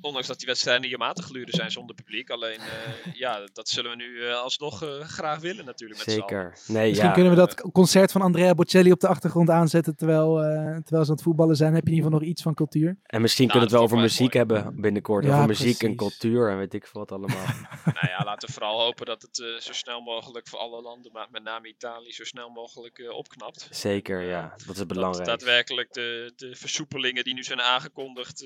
Ondanks 0.01 0.27
dat 0.27 0.37
die 0.37 0.47
wedstrijden 0.47 0.87
hier 0.87 0.97
matig 0.97 1.25
geluurd 1.25 1.49
zijn 1.55 1.71
zonder 1.71 1.95
publiek. 1.95 2.29
Alleen, 2.29 2.59
eh, 2.59 3.13
ja, 3.13 3.47
dat 3.53 3.69
zullen 3.69 3.91
we 3.91 3.97
nu 3.97 4.25
eh, 4.25 4.41
alsnog 4.41 4.83
eh, 4.83 4.99
graag 4.99 5.39
willen 5.39 5.65
natuurlijk 5.65 6.05
met. 6.05 6.15
Zeker. 6.15 6.57
Nee, 6.67 6.87
Misschien 6.87 7.07
ja. 7.07 7.13
kunnen 7.13 7.31
we 7.31 7.37
dat 7.37 7.61
concert 7.71 8.11
van 8.11 8.21
Andrea 8.21 8.53
Bocelli 8.53 8.91
op 8.91 8.99
de 8.99 9.07
achtergrond 9.07 9.49
aanzetten 9.49 9.95
terwijl, 9.95 10.41
eh, 10.43 10.47
terwijl 10.55 11.03
ze 11.03 11.09
aan 11.09 11.15
het 11.15 11.21
voetballen 11.21 11.55
zijn. 11.55 11.73
Heb 11.73 11.83
je 11.83 11.89
in 11.89 11.95
ieder 11.95 12.05
geval 12.11 12.19
nog 12.19 12.29
iets 12.29 12.41
van 12.41 12.53
cultuur. 12.53 12.97
En 13.03 13.21
misschien 13.21 13.47
Nou, 13.47 13.59
kunnen 13.59 13.77
we 13.79 13.83
het 13.85 13.91
wel 13.91 13.99
over 13.99 14.09
muziek 14.09 14.33
hebben 14.33 14.81
binnenkort. 14.81 15.25
Ja, 15.25 15.33
over 15.35 15.47
muziek 15.47 15.83
en 15.83 15.95
cultuur 15.95 16.49
en 16.49 16.57
weet 16.57 16.73
ik 16.73 16.87
veel 16.87 16.99
wat 17.01 17.11
allemaal. 17.11 17.45
Nou 17.85 18.07
ja, 18.07 18.23
laten 18.25 18.47
we 18.47 18.53
vooral 18.53 18.81
hopen 18.81 19.05
dat 19.05 19.21
het 19.21 19.35
zo 19.59 19.73
snel 19.73 20.01
mogelijk 20.01 20.47
voor 20.47 20.59
alle 20.59 20.81
landen, 20.81 21.11
maar 21.11 21.27
met 21.31 21.43
name 21.43 21.67
Italië, 21.67 22.11
zo 22.11 22.23
snel 22.23 22.49
mogelijk 22.49 22.99
eh, 22.99 23.09
opknapt. 23.13 23.67
Zeker, 23.71 24.21
ja. 24.21 24.41
Dat 24.49 24.59
is 24.59 24.65
het 24.65 24.77
Dat 24.77 24.87
belangrijk. 24.87 25.25
daadwerkelijk 25.27 25.93
de, 25.93 26.33
de 26.35 26.55
versoepelingen 26.55 27.23
die 27.23 27.33
nu 27.33 27.43
zijn 27.43 27.61
aangekondigd, 27.61 28.45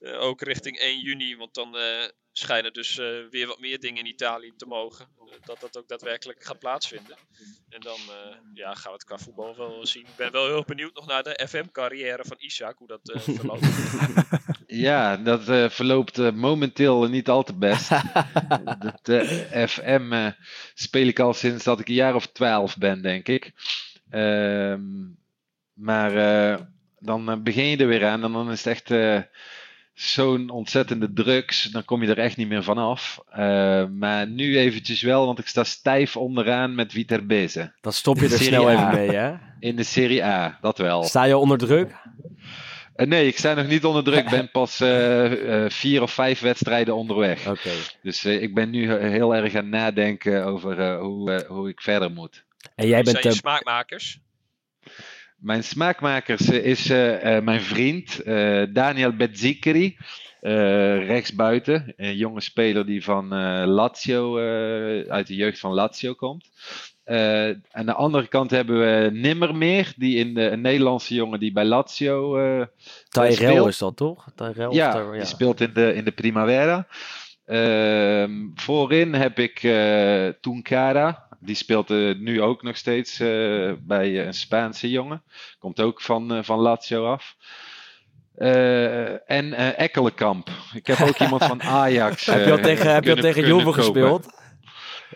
eh, 0.00 0.20
ook 0.20 0.40
richting 0.42 0.78
1 0.78 1.00
juni, 1.00 1.36
want 1.36 1.54
dan 1.54 1.76
eh, 1.76 2.08
schijnen 2.32 2.72
dus 2.72 2.98
eh, 2.98 3.06
weer 3.30 3.46
wat 3.46 3.60
meer 3.60 3.78
dingen 3.80 3.98
in 3.98 4.10
Italië 4.10 4.52
te 4.56 4.66
mogen. 4.66 5.08
dat 5.44 5.60
dat 5.60 5.78
ook 5.78 5.88
daadwerkelijk 5.88 6.44
gaat 6.44 6.58
plaatsvinden. 6.58 7.16
En 7.68 7.80
dan 7.80 7.98
eh, 7.98 8.36
ja, 8.54 8.74
gaan 8.74 8.92
we 8.92 8.98
het 8.98 9.04
qua 9.04 9.18
voetbal 9.18 9.56
wel 9.56 9.86
zien. 9.86 10.02
Ik 10.02 10.16
ben 10.16 10.32
wel 10.32 10.46
heel 10.46 10.64
benieuwd 10.64 10.94
nog 10.94 11.06
naar 11.06 11.22
de 11.22 11.46
FM-carrière 11.48 12.24
van 12.24 12.36
Isaac, 12.38 12.78
hoe 12.78 12.86
dat 12.86 13.10
eh, 13.10 13.20
verloopt. 13.20 13.66
Ja, 14.72 15.16
dat 15.16 15.48
eh, 15.48 15.68
verloopt 15.70 16.18
eh, 16.18 16.32
momenteel 16.32 17.08
niet 17.08 17.28
al 17.28 17.42
te 17.42 17.54
best. 17.54 17.88
Dat 18.86 19.08
eh, 19.08 19.66
FM 19.66 20.30
speel 20.74 21.06
ik 21.06 21.18
al 21.18 21.34
sinds 21.34 21.64
dat 21.64 21.80
ik 21.80 21.88
een 21.88 21.94
jaar 21.94 22.14
of 22.14 22.26
twaalf 22.26 22.78
ben, 22.78 23.02
denk 23.02 23.28
ik. 23.28 23.52
Ehm, 24.10 24.80
maar 25.72 26.16
eh, 26.16 26.60
dan 26.98 27.42
begin 27.42 27.64
je 27.64 27.76
er 27.76 27.86
weer 27.86 28.06
aan 28.06 28.24
en 28.24 28.32
dan 28.32 28.50
is 28.50 28.64
het 28.64 28.72
echt 28.72 28.90
eh, 28.90 29.20
zo'n 30.00 30.50
ontzettende 30.50 31.12
drugs. 31.12 31.62
Dan 31.62 31.84
kom 31.84 32.02
je 32.02 32.08
er 32.08 32.18
echt 32.18 32.36
niet 32.36 32.48
meer 32.48 32.62
vanaf. 32.62 33.20
Eh 33.30 33.84
maar 33.86 34.26
nu 34.26 34.58
eventjes 34.58 35.02
wel, 35.02 35.26
want 35.26 35.38
ik 35.38 35.46
sta 35.46 35.64
stijf 35.64 36.16
onderaan 36.16 36.74
met 36.74 36.92
Viterbese. 36.92 37.72
Dan 37.80 37.92
stop 37.92 38.18
je 38.18 38.24
er 38.28 38.38
snel 38.38 38.68
A. 38.68 38.72
even 38.72 38.94
mee, 38.94 39.16
hè? 39.16 39.32
In 39.58 39.76
de 39.76 39.82
Serie 39.82 40.24
A, 40.24 40.58
dat 40.60 40.78
wel. 40.78 41.02
Sta 41.04 41.24
je 41.24 41.36
onder 41.36 41.58
druk? 41.58 41.94
Eh, 42.94 43.06
nee, 43.06 43.26
ik 43.26 43.38
sta 43.38 43.54
nog 43.54 43.66
niet 43.66 43.84
onder 43.84 44.04
druk. 44.04 44.18
Ik 44.24 44.30
ben 44.30 44.50
pas 44.50 44.80
eh, 44.80 45.64
eh, 45.64 45.70
vier 45.70 46.02
of 46.02 46.12
vijf 46.12 46.40
wedstrijden 46.40 46.94
onderweg. 46.96 47.46
Oké. 47.48 47.70
Dus 48.02 48.24
eh, 48.24 48.42
ik 48.42 48.54
ben 48.54 48.70
nu 48.70 48.88
he- 48.88 49.08
heel 49.08 49.34
erg 49.34 49.54
aan 49.54 49.62
het 49.62 49.70
nadenken 49.70 50.44
over 50.44 50.80
eh, 50.80 50.98
hoe, 51.00 51.32
eh, 51.32 51.48
hoe 51.48 51.68
ik 51.68 51.80
verder 51.80 52.10
moet. 52.10 52.44
En 52.74 52.86
jij 52.86 53.02
bent... 53.02 53.16
zijn 53.20 53.32
je 53.32 53.38
smaakmakers? 53.38 54.20
Mijn 55.40 55.64
smaakmakers 55.64 56.48
is 56.48 56.90
eh, 56.90 57.36
eh, 57.36 57.44
mijn 57.44 57.60
vriend 57.60 58.22
eh, 58.22 58.62
Daniel 58.72 59.12
Bezziccheri. 59.12 59.96
eh 60.40 61.06
rechtsbuiten. 61.06 61.92
Een 61.96 62.16
jonge 62.16 62.40
speler 62.40 62.86
die 62.86 63.04
van 63.04 63.34
Lazio, 63.66 64.38
uit 65.08 65.26
de 65.26 65.34
jeugd 65.34 65.58
van 65.58 65.72
Lazio 65.72 66.14
komt. 66.14 66.50
Aan 67.70 67.86
de 67.86 67.94
andere 67.94 68.28
kant 68.28 68.50
hebben 68.50 68.78
we 68.78 69.10
Nimmermeer, 69.12 69.92
die 69.96 70.16
in 70.16 70.34
de, 70.34 70.50
een 70.50 70.60
Nederlandse 70.60 71.14
jongen 71.14 71.40
die 71.40 71.52
bij 71.52 71.64
Lazio 71.64 72.32
Tyrell 73.08 73.32
speelt. 73.32 73.68
is 73.68 73.78
dat 73.78 73.96
toch? 73.96 74.26
Tyrell? 74.34 74.70
Ja, 74.70 75.10
die 75.12 75.24
speelt 75.24 75.60
in 75.60 75.70
de, 75.74 75.94
in 75.94 76.04
de 76.04 76.12
Primavera. 76.12 76.86
Ehm, 77.44 78.32
voorin 78.54 79.14
heb 79.14 79.38
ik 79.38 79.58
Tunkara. 80.40 81.28
Die 81.40 81.54
speelt 81.54 81.90
eh, 81.90 82.14
nu 82.18 82.42
ook 82.42 82.62
nog 82.62 82.76
steeds 82.76 83.20
eh, 83.20 83.72
bij 83.80 84.20
eh, 84.20 84.26
een 84.26 84.34
Spaanse 84.34 84.90
jongen. 84.90 85.22
Komt 85.58 85.80
ook 85.80 86.00
van, 86.00 86.32
eh, 86.34 86.42
van 86.42 86.58
Lazio 86.58 87.06
af. 87.06 87.36
Eh, 88.34 89.30
en 89.30 89.52
eh 89.52 89.78
Ekkelenkamp. 89.80 90.50
Ik 90.74 90.86
heb 90.86 91.00
ook 91.00 91.18
iemand 91.18 91.44
van 91.44 91.62
Ajax. 91.82 92.26
Heb 92.26 92.44
je 92.44 92.52
al 92.52 92.58
tegen, 92.58 92.94
heb 92.94 93.04
je 93.04 93.10
al 93.10 93.16
tegen 93.22 93.46
Juve 93.46 93.64
kopen. 93.64 93.74
gespeeld? 93.74 94.26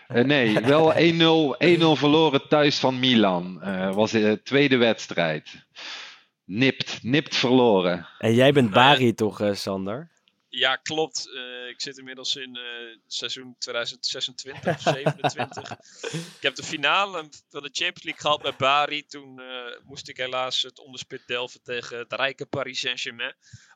Eh, 0.06 0.24
nee, 0.24 0.60
wel 0.60 0.92
1-0 0.94 1.56
1-0 1.58 1.96
verloren 1.98 2.48
thuis 2.48 2.78
van 2.78 2.98
Milan. 2.98 3.62
Eh 3.62 3.94
was 3.94 4.10
de 4.10 4.40
tweede 4.44 4.76
wedstrijd. 4.76 5.64
Nipt, 6.44 6.98
nipt 7.02 7.36
verloren. 7.36 8.06
En 8.18 8.34
jij 8.34 8.52
bent 8.52 8.70
Nou. 8.70 8.86
Bari 8.86 9.14
toch, 9.14 9.40
eh, 9.40 9.54
Sander? 9.54 10.10
Ja, 10.54 10.76
klopt. 10.76 11.28
Uh, 11.28 11.68
ik 11.68 11.80
zit 11.80 11.98
inmiddels 11.98 12.36
in 12.36 12.56
uh, 12.56 12.96
seizoen 13.06 13.56
2026 13.58 14.74
of 14.74 14.80
27. 14.80 15.70
ik 16.36 16.42
heb 16.42 16.54
de 16.54 16.62
finale 16.62 17.28
van 17.48 17.62
de 17.62 17.70
Champions 17.72 18.02
League 18.02 18.20
gehad 18.20 18.42
met 18.42 18.56
Bari. 18.56 19.06
Toen 19.06 19.40
uh, 19.40 19.78
moest 19.84 20.08
ik 20.08 20.16
helaas 20.16 20.62
het 20.62 20.78
onderspit 20.78 21.26
delven 21.26 21.62
tegen 21.62 21.98
het 21.98 22.12
rijke 22.12 22.46
Paris 22.46 22.80
Saint-Germain. 22.80 23.34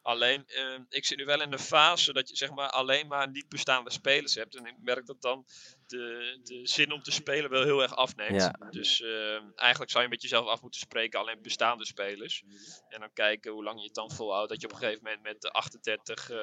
Alleen, 0.08 0.44
ik 0.88 1.04
zit 1.04 1.18
nu 1.18 1.24
wel 1.24 1.42
in 1.42 1.52
een 1.52 1.58
fase 1.58 2.12
dat 2.12 2.28
je 2.28 2.36
zeg 2.36 2.50
maar 2.50 2.70
alleen 2.70 3.06
maar 3.06 3.30
niet 3.30 3.48
bestaande 3.48 3.90
spelers 3.90 4.34
hebt. 4.34 4.56
En 4.56 4.66
ik 4.66 4.74
merk 4.80 5.06
dat 5.06 5.22
dan 5.22 5.46
de, 5.86 6.38
de 6.42 6.66
zin 6.66 6.92
om 6.92 7.02
te 7.02 7.10
spelen 7.10 7.50
wel 7.50 7.62
heel 7.62 7.82
erg 7.82 7.96
afneemt. 7.96 8.40
Ja. 8.40 8.68
Dus 8.70 9.02
eigenlijk 9.54 9.90
zou 9.90 10.04
je 10.04 10.10
met 10.10 10.22
jezelf 10.22 10.46
af 10.46 10.62
moeten 10.62 10.80
spreken, 10.80 11.20
alleen 11.20 11.42
bestaande 11.42 11.86
spelers. 11.86 12.42
En 12.88 13.00
dan 13.00 13.12
kijken 13.12 13.52
hoe 13.52 13.64
lang 13.64 13.78
je 13.78 13.84
het 13.84 13.94
dan 13.94 14.10
volhoudt. 14.10 14.48
Dat 14.48 14.60
je 14.60 14.66
op 14.66 14.72
een 14.72 14.78
gegeven 14.78 15.02
moment 15.04 15.22
met 15.22 15.40
de 15.40 15.50
38 15.50 16.30
uh, 16.30 16.38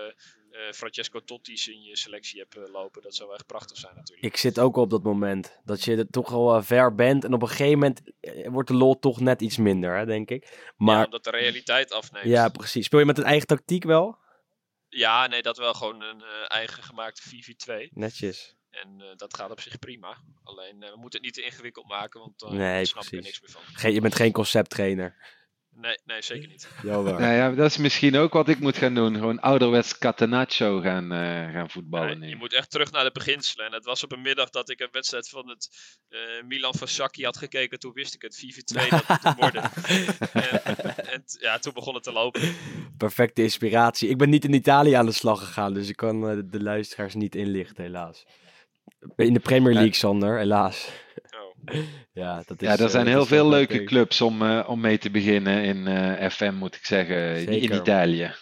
Francesco 0.74 1.20
Totti's 1.20 1.68
in 1.68 1.82
je 1.82 1.98
selectie 1.98 2.40
hebt 2.40 2.58
uh, 2.58 2.64
lopen. 2.72 3.02
Dat 3.02 3.16
zou 3.16 3.34
echt 3.34 3.46
prachtig 3.46 3.78
zijn 3.78 3.96
natuurlijk. 3.96 4.28
Ik 4.28 4.38
zit 4.38 4.60
ook 4.60 4.76
op 4.76 4.90
dat 4.90 5.04
moment. 5.04 5.60
Dat 5.64 5.84
je 5.84 5.96
er 5.96 6.10
toch 6.10 6.34
al 6.34 6.58
uh, 6.58 6.64
ver 6.64 6.96
bent. 6.96 7.24
En 7.24 7.34
op 7.34 7.42
een 7.42 7.48
gegeven 7.48 7.80
moment 7.80 8.02
wordt 8.46 8.70
de 8.70 8.76
lol 8.76 9.00
toch 9.00 9.20
net 9.20 9.42
iets 9.42 9.58
minder, 9.58 9.98
hè, 9.98 10.06
denk 10.06 10.30
ik. 10.30 10.74
Maar... 10.78 10.98
Ja, 10.98 11.06
omdat 11.06 11.24
de 11.24 11.30
realiteit 11.30 11.92
afneemt. 11.92 12.26
Ja, 12.26 12.50
precies. 12.50 12.86
Speel 12.86 13.00
je 13.00 13.06
met 13.06 13.18
een 13.18 13.24
eigen 13.24 13.48
tactiek 13.48 13.84
wel? 13.84 14.18
Ja, 14.88 15.28
nee, 15.28 15.42
dat 15.42 15.58
wel 15.58 15.74
gewoon 15.74 16.02
een 16.02 16.22
eigen 16.48 16.84
gemaakte 16.84 17.22
4v2. 17.22 17.90
Netjes. 17.94 18.56
En 18.70 19.14
dat 19.16 19.36
gaat 19.36 19.52
op 19.52 19.62
zich 19.62 19.80
prima. 19.80 20.18
Alleen 20.44 20.80
we 20.80 20.96
moeten 20.96 21.20
het 21.20 21.22
niet 21.22 21.34
te 21.34 21.44
ingewikkeld 21.44 21.88
maken, 21.88 22.20
want 22.20 22.40
dan 22.40 22.56
nee, 22.56 22.86
snap 22.86 23.04
er 23.04 23.22
niks 23.22 23.42
meer 23.42 23.52
van. 23.52 23.62
Ge 23.66 23.94
je 23.94 24.02
bent 24.02 24.16
geen 24.16 24.32
concepttrainer. 24.32 25.16
Nee, 25.78 26.00
nee, 26.06 26.22
zeker 26.22 26.48
niet. 26.48 26.68
Nou 26.84 27.22
ja, 27.22 27.52
dat 27.52 27.70
is 27.70 27.78
misschien 27.78 28.18
ook 28.18 28.34
wat 28.34 28.48
ik 28.48 28.60
moet 28.60 28.78
gaan 28.78 28.94
doen. 28.94 29.16
Gewoon 29.16 29.40
ouderwets 29.40 29.98
catenaccio 29.98 30.80
gaan, 30.80 31.04
uh, 31.04 31.52
gaan 31.54 31.70
voetballen. 31.70 32.22
je 32.22 32.36
moet 32.36 32.54
echt 32.54 32.72
terug 32.72 32.92
naar 32.92 33.04
de 33.04 33.12
beginselen. 33.12 33.66
En 33.66 33.74
het 33.74 33.86
was 33.86 34.04
op 34.04 34.12
een 34.12 34.22
middag 34.22 34.50
dat 34.50 34.70
ik 34.70 34.80
een 34.80 34.88
wedstrijd 34.92 35.30
van 35.30 35.50
het 35.50 35.70
uh, 36.10 36.20
Milan 36.48 36.74
Sacchi 36.74 37.24
had 37.24 37.38
gekeken. 37.38 37.80
Toen 37.80 37.94
wist 37.94 38.14
ik 38.14 38.22
het 38.22 38.46
4v2 38.46 38.90
dat 38.90 39.04
het 39.08 39.36
worden. 39.40 39.64
en, 40.34 40.98
en, 41.06 41.24
ja, 41.40 41.60
toen 41.60 41.74
begon 41.74 41.94
het 41.94 42.04
te 42.04 42.12
lopen. 42.12 42.56
Perfecte 42.98 43.42
inspiratie. 43.42 44.10
Ik 44.10 44.18
ben 44.18 44.30
niet 44.30 44.46
in 44.46 44.54
Italië 44.54 44.94
aan 44.94 45.06
de 45.06 45.12
slag 45.12 45.40
gegaan, 45.40 45.74
dus 45.74 45.90
ik 45.90 45.96
kan 45.96 46.32
uh, 46.32 46.42
de 46.46 46.64
luisteraars 46.64 47.14
niet 47.14 47.36
inlichten, 47.36 47.84
helaas. 47.84 48.26
In 49.16 49.34
de 49.34 49.40
Premier 49.40 49.74
League, 49.74 49.94
Sander, 49.94 50.38
helaas. 50.38 50.90
Ja, 52.14 52.44
dat 52.46 52.62
is, 52.62 52.68
ja, 52.68 52.78
er 52.78 52.90
zijn 52.90 53.08
heel 53.08 53.26
veel 53.26 53.50
leuke 53.50 53.84
clubs 53.84 54.22
om, 54.22 54.42
uh, 54.42 54.66
om 54.68 54.80
mee 54.80 54.98
te 54.98 55.10
beginnen 55.10 55.64
in 55.64 55.88
uh, 55.88 56.30
FM, 56.30 56.54
moet 56.54 56.76
ik 56.76 56.86
zeggen, 56.86 57.38
Zeker. 57.38 57.54
in 57.54 57.74
Italië. 57.74 58.36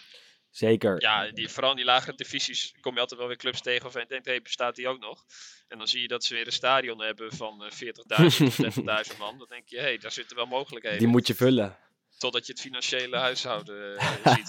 Zeker. 0.54 1.02
Ja, 1.02 1.30
die, 1.30 1.48
vooral 1.48 1.70
in 1.70 1.76
die 1.76 1.84
lagere 1.84 2.16
divisies 2.16 2.74
kom 2.80 2.94
je 2.94 3.00
altijd 3.00 3.18
wel 3.20 3.28
weer 3.28 3.38
clubs 3.38 3.60
tegen 3.60 3.86
of 3.86 3.92
je 3.92 4.04
denkt, 4.08 4.26
hey, 4.26 4.42
bestaat 4.42 4.76
die 4.76 4.88
ook 4.88 5.00
nog? 5.00 5.24
En 5.68 5.78
dan 5.78 5.86
zie 5.86 6.00
je 6.00 6.08
dat 6.08 6.24
ze 6.24 6.34
weer 6.34 6.46
een 6.46 6.52
stadion 6.52 7.02
hebben 7.02 7.32
van 7.32 7.64
uh, 7.64 7.70
40.000 7.70 8.64
of 8.64 8.76
30.000 9.12 9.18
man. 9.18 9.38
Dan 9.38 9.46
denk 9.48 9.68
je, 9.68 9.76
hé, 9.76 9.82
hey, 9.82 9.98
daar 9.98 10.12
zitten 10.12 10.36
wel 10.36 10.46
mogelijkheden. 10.46 10.98
Die 10.98 11.08
moet 11.08 11.26
je 11.26 11.34
vullen. 11.34 11.76
Totdat 12.18 12.46
je 12.46 12.52
het 12.52 12.60
financiële 12.60 13.16
huishouden 13.16 14.00
ziet. 14.34 14.48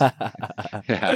ja. 0.86 1.16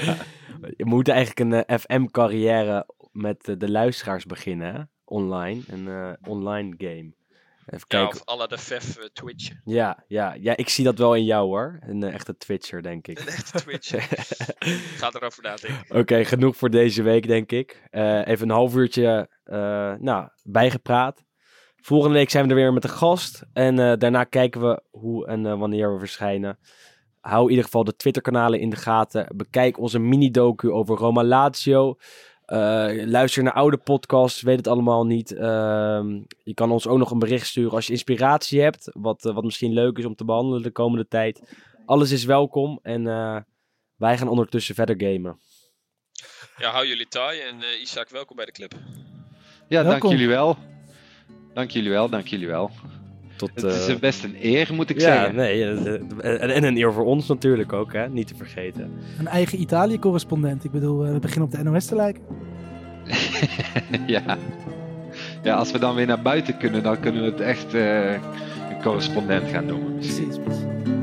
Je 0.77 0.85
moet 0.85 1.07
eigenlijk 1.07 1.67
een 1.67 1.79
FM-carrière 1.79 2.89
met 3.11 3.45
de 3.57 3.69
luisteraars 3.69 4.25
beginnen, 4.25 4.91
online. 5.05 5.61
Een 5.67 6.17
online 6.21 6.73
game. 6.77 7.13
Even 7.69 7.85
ja, 7.87 7.97
kijken. 7.99 8.19
of 8.19 8.25
alle 8.25 8.47
de 8.47 8.57
Vef 8.57 8.97
uh, 8.97 9.05
Twitch. 9.13 9.51
Ja, 9.65 10.03
ja, 10.07 10.33
ja, 10.39 10.57
ik 10.57 10.69
zie 10.69 10.83
dat 10.83 10.97
wel 10.97 11.15
in 11.15 11.25
jou 11.25 11.47
hoor. 11.47 11.77
Een 11.79 12.01
uh, 12.01 12.13
echte 12.13 12.37
Twitcher, 12.37 12.81
denk 12.81 13.07
ik. 13.07 13.19
Een 13.19 13.27
echte 13.27 13.61
Twitcher. 13.61 14.01
Ga 14.99 15.11
erover 15.13 15.43
nadenken. 15.43 15.99
Oké, 15.99 16.25
genoeg 16.25 16.55
voor 16.57 16.69
deze 16.69 17.03
week, 17.03 17.27
denk 17.27 17.51
ik. 17.51 17.83
Uh, 17.91 18.27
even 18.27 18.49
een 18.49 18.55
half 18.55 18.75
uurtje 18.75 19.29
nou, 19.99 20.27
bijgepraat. 20.43 21.23
Volgende 21.75 22.15
week 22.15 22.29
zijn 22.29 22.43
we 22.43 22.49
er 22.49 22.55
weer 22.55 22.73
met 22.73 22.83
een 22.83 22.89
gast. 22.89 23.43
En 23.53 23.75
daarna 23.75 24.23
kijken 24.23 24.61
we 24.61 24.81
hoe 24.89 25.27
en 25.27 25.59
wanneer 25.59 25.93
we 25.93 25.99
verschijnen. 25.99 26.59
Hou 27.19 27.43
in 27.43 27.49
ieder 27.49 27.65
geval 27.65 27.83
de 27.83 27.95
Twitter-kanalen 27.95 28.59
in 28.59 28.69
de 28.69 28.75
gaten. 28.75 29.27
Bekijk 29.35 29.79
onze 29.79 29.99
mini-docu 29.99 30.71
over 30.71 30.97
Roma 30.97 31.23
Lazio. 31.23 31.97
Uh, 32.53 33.05
luister 33.05 33.43
naar 33.43 33.53
oude 33.53 33.77
podcasts, 33.77 34.41
weet 34.41 34.57
het 34.57 34.67
allemaal 34.67 35.05
niet. 35.05 35.31
Uh, 35.31 35.39
je 36.43 36.53
kan 36.53 36.71
ons 36.71 36.87
ook 36.87 36.97
nog 36.97 37.11
een 37.11 37.19
bericht 37.19 37.47
sturen 37.47 37.71
als 37.71 37.85
je 37.85 37.91
inspiratie 37.91 38.61
hebt. 38.61 38.89
Wat, 38.93 39.25
uh, 39.25 39.33
wat 39.33 39.43
misschien 39.43 39.73
leuk 39.73 39.97
is 39.97 40.05
om 40.05 40.15
te 40.15 40.25
behandelen 40.25 40.61
de 40.61 40.71
komende 40.71 41.07
tijd. 41.07 41.41
Alles 41.85 42.11
is 42.11 42.25
welkom 42.25 42.79
en 42.81 43.05
uh, 43.05 43.37
wij 43.95 44.17
gaan 44.17 44.27
ondertussen 44.27 44.75
verder 44.75 44.95
gamen. 44.97 45.39
Ja, 46.57 46.71
hou 46.71 46.87
jullie 46.87 47.07
taai 47.07 47.39
en 47.39 47.55
Isaac, 47.81 48.09
welkom 48.09 48.35
bij 48.35 48.45
de 48.45 48.51
club. 48.51 48.73
Ja, 49.67 49.83
welkom. 49.83 49.99
dank 49.99 50.13
jullie 50.13 50.27
wel. 50.27 50.57
Dank 51.53 51.71
jullie 51.71 51.89
wel, 51.89 52.09
dank 52.09 52.27
jullie 52.27 52.47
wel. 52.47 52.71
Tot, 53.39 53.51
het 53.53 53.63
is 53.63 53.89
uh, 53.89 53.95
best 53.95 54.23
een 54.23 54.35
eer, 54.41 54.73
moet 54.73 54.89
ik 54.89 54.99
ja, 54.99 55.01
zeggen. 55.01 55.35
Nee, 55.35 55.63
en, 56.21 56.39
en 56.39 56.63
een 56.63 56.77
eer 56.77 56.93
voor 56.93 57.05
ons 57.05 57.27
natuurlijk 57.27 57.73
ook, 57.73 57.93
hè? 57.93 58.09
niet 58.09 58.27
te 58.27 58.35
vergeten. 58.35 58.91
Een 59.19 59.27
eigen 59.27 59.61
Italië-correspondent. 59.61 60.63
Ik 60.63 60.71
bedoel, 60.71 60.97
we 60.97 61.19
beginnen 61.19 61.49
op 61.49 61.51
de 61.51 61.63
NOS 61.63 61.85
te 61.85 61.95
lijken. 61.95 62.23
ja. 64.07 64.37
ja, 65.43 65.55
als 65.55 65.71
we 65.71 65.79
dan 65.79 65.95
weer 65.95 66.07
naar 66.07 66.21
buiten 66.21 66.57
kunnen, 66.57 66.83
dan 66.83 66.99
kunnen 66.99 67.21
we 67.21 67.29
het 67.29 67.39
echt 67.39 67.73
uh, 67.73 68.11
een 68.11 68.81
correspondent 68.81 69.49
gaan 69.49 69.65
noemen. 69.65 69.95
Precies, 69.95 70.37
precies. 70.43 70.98